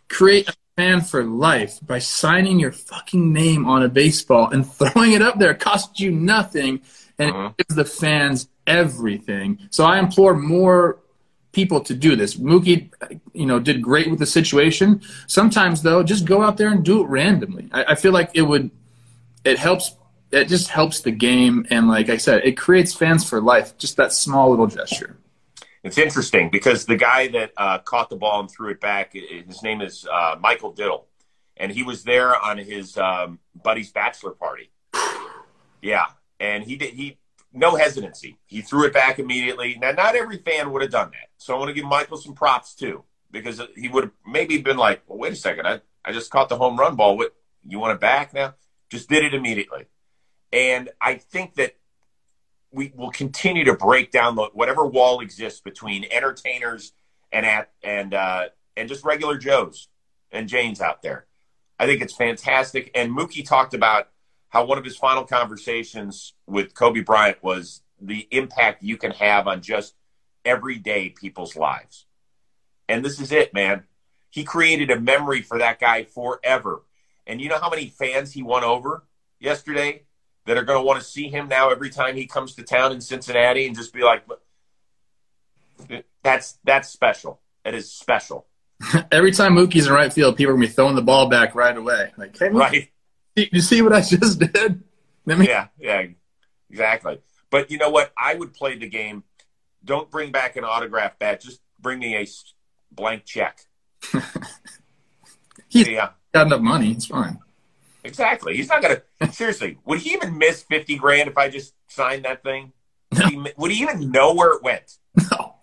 create 0.09 0.47
a 0.49 0.53
fan 0.77 1.01
for 1.01 1.23
life 1.23 1.79
by 1.85 1.99
signing 1.99 2.59
your 2.59 2.71
fucking 2.71 3.33
name 3.33 3.65
on 3.65 3.83
a 3.83 3.89
baseball 3.89 4.49
and 4.49 4.65
throwing 4.71 5.13
it 5.13 5.21
up 5.21 5.39
there. 5.39 5.51
It 5.51 5.59
costs 5.59 5.99
you 5.99 6.11
nothing, 6.11 6.81
and 7.19 7.33
Mhm. 7.33 7.49
it 7.51 7.57
gives 7.67 7.75
the 7.75 7.85
fans 7.85 8.47
everything. 8.65 9.59
So 9.69 9.85
I 9.85 9.97
implore 9.99 10.35
more 10.35 10.99
people 11.57 11.81
to 11.81 11.95
do 11.95 12.15
this. 12.15 12.35
Mookie, 12.35 12.91
you 13.33 13.47
know, 13.47 13.59
did 13.59 13.81
great 13.81 14.11
with 14.11 14.19
the 14.19 14.27
situation. 14.27 15.01
Sometimes 15.25 15.81
though, 15.81 16.03
just 16.03 16.23
go 16.23 16.43
out 16.43 16.55
there 16.57 16.69
and 16.69 16.85
do 16.85 17.03
it 17.03 17.07
randomly. 17.07 17.67
I, 17.73 17.83
I 17.93 17.95
feel 17.95 18.11
like 18.11 18.29
it 18.35 18.43
would. 18.43 18.69
It 19.43 19.57
helps. 19.57 19.95
It 20.31 20.49
just 20.49 20.67
helps 20.69 21.01
the 21.01 21.11
game, 21.11 21.65
and 21.71 21.87
like 21.87 22.09
I 22.09 22.17
said, 22.17 22.41
it 22.43 22.57
creates 22.57 22.93
fans 22.93 23.27
for 23.27 23.41
life. 23.41 23.75
Just 23.79 23.97
that 23.97 24.13
small 24.13 24.51
little 24.51 24.67
gesture. 24.67 25.17
It's 25.83 25.97
interesting 25.97 26.49
because 26.51 26.85
the 26.85 26.97
guy 26.97 27.29
that 27.29 27.53
uh, 27.57 27.79
caught 27.79 28.09
the 28.11 28.17
ball 28.17 28.41
and 28.41 28.51
threw 28.51 28.69
it 28.69 28.79
back, 28.79 29.13
his 29.13 29.63
name 29.63 29.81
is 29.81 30.05
uh, 30.11 30.35
Michael 30.39 30.73
Diddle, 30.73 31.07
and 31.55 31.71
he 31.71 31.81
was 31.81 32.03
there 32.03 32.35
on 32.39 32.59
his 32.59 32.97
um, 32.97 33.39
buddy's 33.63 33.91
bachelor 33.91 34.31
party. 34.31 34.69
Yeah, 35.79 36.05
and 36.39 36.63
he 36.63 36.75
did 36.75 36.95
he 36.95 37.19
no 37.53 37.75
hesitancy. 37.75 38.37
He 38.45 38.61
threw 38.61 38.85
it 38.85 38.93
back 38.93 39.19
immediately. 39.19 39.77
Now, 39.79 39.91
not 39.91 40.15
every 40.15 40.37
fan 40.37 40.71
would 40.71 40.81
have 40.81 40.91
done 40.91 41.11
that, 41.11 41.29
so 41.37 41.55
I 41.55 41.59
want 41.59 41.69
to 41.69 41.73
give 41.73 41.85
Michael 41.85 42.17
some 42.17 42.33
props 42.33 42.75
too 42.75 43.03
because 43.31 43.61
he 43.75 43.87
would 43.87 44.05
have 44.05 44.13
maybe 44.25 44.57
been 44.61 44.77
like, 44.77 45.03
"Well, 45.07 45.17
wait 45.17 45.33
a 45.33 45.35
second, 45.35 45.67
I 45.67 45.81
I 46.05 46.11
just 46.11 46.31
caught 46.31 46.49
the 46.49 46.57
home 46.57 46.77
run 46.77 46.95
ball. 46.95 47.17
What 47.17 47.35
you 47.67 47.79
want 47.79 47.93
it 47.93 47.99
back 47.99 48.33
now?" 48.33 48.55
Just 48.89 49.09
did 49.09 49.23
it 49.23 49.33
immediately, 49.33 49.85
and 50.51 50.89
I 51.01 51.15
think 51.15 51.55
that 51.55 51.75
we 52.71 52.91
will 52.95 53.11
continue 53.11 53.65
to 53.65 53.73
break 53.73 54.11
down 54.11 54.35
the, 54.35 54.49
whatever 54.53 54.85
wall 54.85 55.19
exists 55.21 55.61
between 55.61 56.05
entertainers 56.11 56.93
and 57.31 57.45
at 57.45 57.71
and 57.83 58.13
uh, 58.13 58.45
and 58.75 58.89
just 58.89 59.03
regular 59.03 59.37
Joes 59.37 59.87
and 60.31 60.47
Janes 60.47 60.81
out 60.81 61.01
there. 61.01 61.25
I 61.79 61.85
think 61.85 62.01
it's 62.01 62.15
fantastic. 62.15 62.91
And 62.95 63.11
Mookie 63.11 63.45
talked 63.45 63.73
about 63.73 64.09
how 64.49 64.65
one 64.65 64.77
of 64.77 64.85
his 64.85 64.95
final 64.95 65.23
conversations 65.23 66.33
with 66.45 66.73
Kobe 66.73 67.01
Bryant 67.01 67.41
was 67.43 67.81
the 67.99 68.27
impact 68.31 68.83
you 68.83 68.97
can 68.97 69.11
have 69.11 69.47
on 69.47 69.61
just 69.61 69.95
everyday 70.45 71.09
people's 71.09 71.55
lives. 71.55 72.05
And 72.87 73.03
this 73.03 73.19
is 73.19 73.31
it, 73.31 73.53
man. 73.53 73.83
He 74.29 74.43
created 74.43 74.91
a 74.91 74.99
memory 74.99 75.41
for 75.41 75.57
that 75.59 75.79
guy 75.79 76.03
forever. 76.03 76.83
And 77.25 77.41
you 77.41 77.49
know 77.49 77.59
how 77.59 77.69
many 77.69 77.87
fans 77.87 78.31
he 78.33 78.43
won 78.43 78.63
over 78.63 79.03
yesterday 79.39 80.03
that 80.45 80.57
are 80.57 80.63
going 80.63 80.79
to 80.79 80.85
want 80.85 80.99
to 80.99 81.05
see 81.05 81.27
him 81.27 81.49
now 81.49 81.69
every 81.69 81.89
time 81.89 82.15
he 82.15 82.25
comes 82.25 82.55
to 82.55 82.63
town 82.63 82.93
in 82.93 83.01
Cincinnati 83.01 83.67
and 83.67 83.75
just 83.75 83.93
be 83.93 84.03
like, 84.03 84.23
that's 86.23 86.57
that's 86.63 86.89
special. 86.89 87.41
It 87.65 87.75
is 87.75 87.91
special, 87.91 88.47
Every 89.11 89.31
time 89.31 89.55
Mookie's 89.55 89.87
in 89.87 89.93
right 89.93 90.11
field, 90.11 90.37
people 90.37 90.51
are 90.51 90.55
gonna 90.55 90.67
be 90.67 90.71
throwing 90.71 90.95
the 90.95 91.01
ball 91.01 91.27
back 91.29 91.55
right 91.55 91.75
away. 91.75 92.11
Like, 92.17 92.37
hey, 92.37 92.47
Mookie, 92.47 92.59
right? 92.59 92.89
You 93.37 93.61
see 93.61 93.81
what 93.81 93.93
I 93.93 94.01
just 94.01 94.39
did? 94.39 94.83
Let 95.25 95.37
me. 95.37 95.47
Yeah, 95.47 95.67
yeah, 95.79 96.03
exactly. 96.69 97.19
But 97.49 97.71
you 97.71 97.77
know 97.77 97.89
what? 97.89 98.11
I 98.17 98.33
would 98.35 98.53
play 98.53 98.77
the 98.77 98.87
game. 98.89 99.23
Don't 99.85 100.09
bring 100.11 100.31
back 100.31 100.55
an 100.55 100.63
autograph 100.63 101.17
bat. 101.19 101.41
Just 101.41 101.61
bring 101.79 101.99
me 101.99 102.15
a 102.17 102.27
blank 102.91 103.25
check. 103.25 103.59
He's 105.69 105.87
Yeah, 105.87 106.09
got 106.33 106.47
enough 106.47 106.61
money. 106.61 106.91
It's 106.91 107.05
fine. 107.07 107.39
exactly. 108.03 108.55
He's 108.55 108.69
not 108.69 108.81
gonna. 108.81 109.01
seriously, 109.31 109.77
would 109.85 109.99
he 109.99 110.13
even 110.13 110.37
miss 110.37 110.63
fifty 110.63 110.97
grand 110.97 111.29
if 111.29 111.37
I 111.37 111.49
just 111.49 111.73
signed 111.87 112.25
that 112.25 112.43
thing? 112.43 112.71
Would 113.13 113.29
he, 113.29 113.51
would 113.57 113.71
he 113.71 113.81
even 113.81 114.11
know 114.11 114.33
where 114.33 114.53
it 114.53 114.63
went? 114.63 114.97
No. 115.31 115.55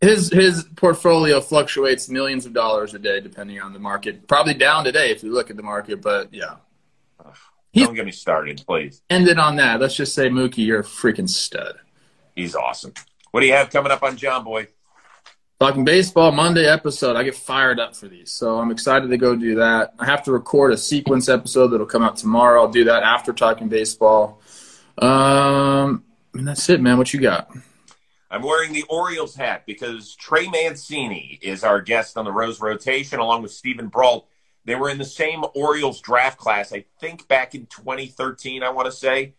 His, 0.00 0.30
his 0.30 0.64
portfolio 0.76 1.40
fluctuates 1.40 2.08
millions 2.08 2.46
of 2.46 2.52
dollars 2.52 2.94
a 2.94 2.98
day 2.98 3.20
depending 3.20 3.60
on 3.60 3.72
the 3.72 3.78
market. 3.78 4.26
Probably 4.28 4.54
down 4.54 4.84
today 4.84 5.10
if 5.10 5.22
you 5.22 5.32
look 5.32 5.50
at 5.50 5.56
the 5.56 5.62
market, 5.62 6.00
but 6.02 6.32
yeah. 6.32 6.56
He's- 7.72 7.86
Don't 7.86 7.94
get 7.96 8.06
me 8.06 8.12
started, 8.12 8.62
please. 8.66 9.02
Ended 9.10 9.38
on 9.38 9.56
that. 9.56 9.80
Let's 9.80 9.94
just 9.96 10.14
say 10.14 10.28
Mookie, 10.28 10.64
you're 10.66 10.80
a 10.80 10.84
freaking 10.84 11.28
stud. 11.28 11.76
He's 12.34 12.54
awesome. 12.54 12.92
What 13.32 13.40
do 13.40 13.46
you 13.46 13.52
have 13.54 13.70
coming 13.70 13.90
up 13.92 14.02
on 14.02 14.16
John 14.16 14.44
Boy? 14.44 14.68
Talking 15.58 15.84
baseball 15.86 16.32
Monday 16.32 16.66
episode. 16.66 17.16
I 17.16 17.22
get 17.22 17.34
fired 17.34 17.80
up 17.80 17.96
for 17.96 18.08
these, 18.08 18.30
so 18.30 18.58
I'm 18.58 18.70
excited 18.70 19.08
to 19.08 19.16
go 19.16 19.34
do 19.34 19.54
that. 19.56 19.94
I 19.98 20.04
have 20.04 20.22
to 20.24 20.32
record 20.32 20.72
a 20.72 20.76
sequence 20.76 21.30
episode 21.30 21.68
that'll 21.68 21.86
come 21.86 22.02
out 22.02 22.18
tomorrow. 22.18 22.60
I'll 22.62 22.70
do 22.70 22.84
that 22.84 23.02
after 23.02 23.32
talking 23.32 23.68
baseball. 23.70 24.42
Um, 24.98 26.04
and 26.34 26.46
that's 26.46 26.68
it, 26.68 26.80
man. 26.82 26.98
What 26.98 27.12
you 27.14 27.20
got? 27.20 27.50
I'm 28.30 28.42
wearing 28.42 28.72
the 28.72 28.84
Orioles 28.88 29.36
hat 29.36 29.64
because 29.66 30.14
Trey 30.16 30.48
Mancini 30.48 31.38
is 31.42 31.62
our 31.62 31.80
guest 31.80 32.16
on 32.16 32.24
the 32.24 32.32
Rose 32.32 32.60
rotation, 32.60 33.20
along 33.20 33.42
with 33.42 33.52
Steven 33.52 33.88
Brault. 33.88 34.28
They 34.64 34.74
were 34.74 34.90
in 34.90 34.98
the 34.98 35.04
same 35.04 35.44
Orioles 35.54 36.00
draft 36.00 36.38
class, 36.38 36.72
I 36.72 36.86
think 37.00 37.28
back 37.28 37.54
in 37.54 37.66
2013, 37.66 38.62
I 38.62 38.70
want 38.70 38.86
to 38.86 38.92
say. 38.92 39.34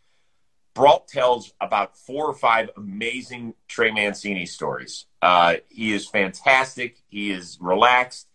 Brault 0.74 1.08
tells 1.08 1.52
about 1.60 1.98
four 1.98 2.28
or 2.28 2.34
five 2.34 2.70
amazing 2.78 3.56
Trey 3.68 3.92
Mancini 3.92 4.46
stories. 4.46 5.06
Uh, 5.22 5.56
he 5.70 5.92
is 5.92 6.08
fantastic. 6.08 7.02
He 7.08 7.32
is 7.32 7.58
relaxed. 7.60 8.28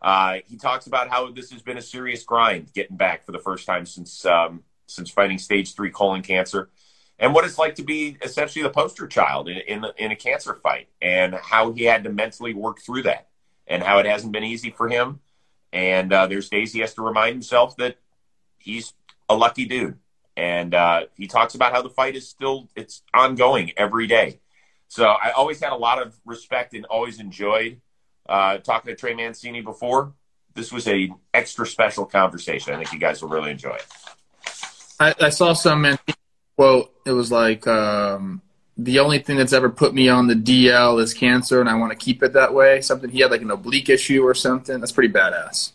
Uh, 0.00 0.38
he 0.46 0.56
talks 0.56 0.86
about 0.86 1.10
how 1.10 1.30
this 1.30 1.52
has 1.52 1.62
been 1.62 1.76
a 1.76 1.82
serious 1.82 2.24
grind 2.24 2.72
getting 2.72 2.96
back 2.96 3.24
for 3.24 3.32
the 3.32 3.38
first 3.38 3.66
time 3.66 3.86
since 3.86 4.24
um, 4.24 4.64
since 4.86 5.10
fighting 5.10 5.38
stage 5.38 5.74
three 5.74 5.90
colon 5.90 6.22
cancer, 6.22 6.70
and 7.18 7.34
what 7.34 7.44
it's 7.44 7.58
like 7.58 7.76
to 7.76 7.82
be 7.82 8.16
essentially 8.22 8.62
the 8.62 8.70
poster 8.70 9.06
child 9.06 9.48
in 9.48 9.58
in, 9.58 9.84
in 9.98 10.10
a 10.10 10.16
cancer 10.16 10.54
fight, 10.54 10.88
and 11.00 11.34
how 11.34 11.72
he 11.72 11.84
had 11.84 12.04
to 12.04 12.10
mentally 12.10 12.54
work 12.54 12.80
through 12.80 13.02
that, 13.02 13.28
and 13.66 13.82
how 13.82 13.98
it 13.98 14.06
hasn't 14.06 14.32
been 14.32 14.44
easy 14.44 14.70
for 14.70 14.88
him. 14.88 15.20
And 15.72 16.12
uh, 16.12 16.26
there's 16.26 16.48
days 16.48 16.72
he 16.72 16.80
has 16.80 16.94
to 16.94 17.02
remind 17.02 17.34
himself 17.34 17.76
that 17.76 17.96
he's 18.58 18.92
a 19.28 19.36
lucky 19.36 19.64
dude, 19.64 19.98
and 20.36 20.74
uh, 20.74 21.06
he 21.16 21.26
talks 21.26 21.54
about 21.54 21.72
how 21.72 21.82
the 21.82 21.90
fight 21.90 22.16
is 22.16 22.28
still 22.28 22.68
it's 22.76 23.02
ongoing 23.14 23.72
every 23.76 24.06
day. 24.06 24.40
So 24.88 25.06
I 25.06 25.30
always 25.30 25.58
had 25.58 25.72
a 25.72 25.76
lot 25.76 26.02
of 26.02 26.14
respect 26.26 26.74
and 26.74 26.84
always 26.84 27.18
enjoyed 27.18 27.80
uh, 28.28 28.58
talking 28.58 28.90
to 28.90 28.94
Trey 28.94 29.14
Mancini 29.14 29.62
before. 29.62 30.12
This 30.54 30.70
was 30.70 30.86
a 30.86 31.10
extra 31.32 31.66
special 31.66 32.04
conversation. 32.04 32.74
I 32.74 32.76
think 32.76 32.92
you 32.92 32.98
guys 32.98 33.22
will 33.22 33.30
really 33.30 33.50
enjoy 33.50 33.74
it. 33.74 33.86
I, 35.00 35.14
I 35.18 35.28
saw 35.30 35.54
some 35.54 35.98
quote. 36.56 36.91
It 37.04 37.12
was 37.12 37.32
like, 37.32 37.66
um, 37.66 38.42
"The 38.76 38.98
only 38.98 39.18
thing 39.18 39.36
that's 39.36 39.52
ever 39.52 39.70
put 39.70 39.94
me 39.94 40.08
on 40.08 40.26
the 40.26 40.34
DL 40.34 41.00
is 41.00 41.14
cancer, 41.14 41.60
and 41.60 41.68
I 41.68 41.74
want 41.74 41.92
to 41.92 41.98
keep 41.98 42.22
it 42.22 42.32
that 42.34 42.54
way." 42.54 42.80
Something 42.80 43.10
he 43.10 43.20
had 43.20 43.30
like 43.30 43.42
an 43.42 43.50
oblique 43.50 43.88
issue 43.88 44.22
or 44.22 44.34
something. 44.34 44.78
That's 44.80 44.92
pretty 44.92 45.12
badass. 45.12 45.72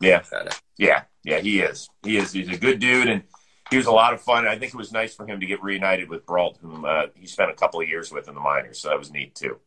Yeah, 0.00 0.20
badass. 0.20 0.60
yeah, 0.78 1.04
yeah. 1.24 1.38
He 1.40 1.60
is. 1.60 1.88
He 2.04 2.16
is. 2.16 2.32
He's 2.32 2.48
a 2.48 2.56
good 2.56 2.80
dude, 2.80 3.08
and 3.08 3.22
he 3.70 3.76
was 3.76 3.86
a 3.86 3.92
lot 3.92 4.12
of 4.12 4.20
fun. 4.20 4.46
I 4.46 4.58
think 4.58 4.74
it 4.74 4.76
was 4.76 4.92
nice 4.92 5.14
for 5.14 5.26
him 5.26 5.40
to 5.40 5.46
get 5.46 5.62
reunited 5.62 6.08
with 6.08 6.26
Brault, 6.26 6.58
whom 6.60 6.84
uh, 6.84 7.06
he 7.14 7.26
spent 7.26 7.50
a 7.50 7.54
couple 7.54 7.80
of 7.80 7.88
years 7.88 8.12
with 8.12 8.28
in 8.28 8.34
the 8.34 8.40
minors. 8.40 8.80
So 8.80 8.88
that 8.88 8.98
was 8.98 9.10
neat 9.10 9.34
too. 9.34 9.58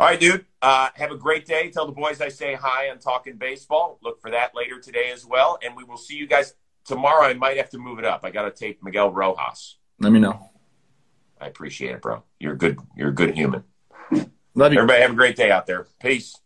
All 0.00 0.08
right, 0.08 0.18
dude. 0.18 0.44
Uh, 0.60 0.88
have 0.96 1.12
a 1.12 1.16
great 1.16 1.46
day. 1.46 1.70
Tell 1.70 1.86
the 1.86 1.92
boys 1.92 2.20
I 2.20 2.28
say 2.28 2.54
hi 2.54 2.90
on 2.90 2.98
Talking 2.98 3.36
Baseball. 3.36 3.98
Look 4.02 4.20
for 4.20 4.30
that 4.32 4.52
later 4.54 4.80
today 4.80 5.12
as 5.12 5.24
well. 5.24 5.58
And 5.62 5.76
we 5.76 5.84
will 5.84 5.96
see 5.96 6.16
you 6.16 6.26
guys 6.26 6.54
tomorrow. 6.84 7.24
I 7.26 7.34
might 7.34 7.56
have 7.56 7.70
to 7.70 7.78
move 7.78 7.98
it 7.98 8.04
up. 8.04 8.20
I 8.24 8.30
got 8.30 8.42
to 8.42 8.50
tape 8.50 8.82
Miguel 8.82 9.12
Rojas. 9.12 9.76
Let 10.00 10.12
me 10.12 10.20
know. 10.20 10.50
I 11.40 11.46
appreciate 11.46 11.94
it, 11.94 12.02
bro. 12.02 12.22
You're 12.38 12.56
good. 12.56 12.78
You're 12.96 13.10
a 13.10 13.14
good 13.14 13.34
human. 13.34 13.64
Love 14.54 14.72
you. 14.72 14.78
Everybody 14.78 15.02
have 15.02 15.10
a 15.10 15.14
great 15.14 15.36
day 15.36 15.50
out 15.50 15.66
there. 15.66 15.86
Peace. 16.00 16.36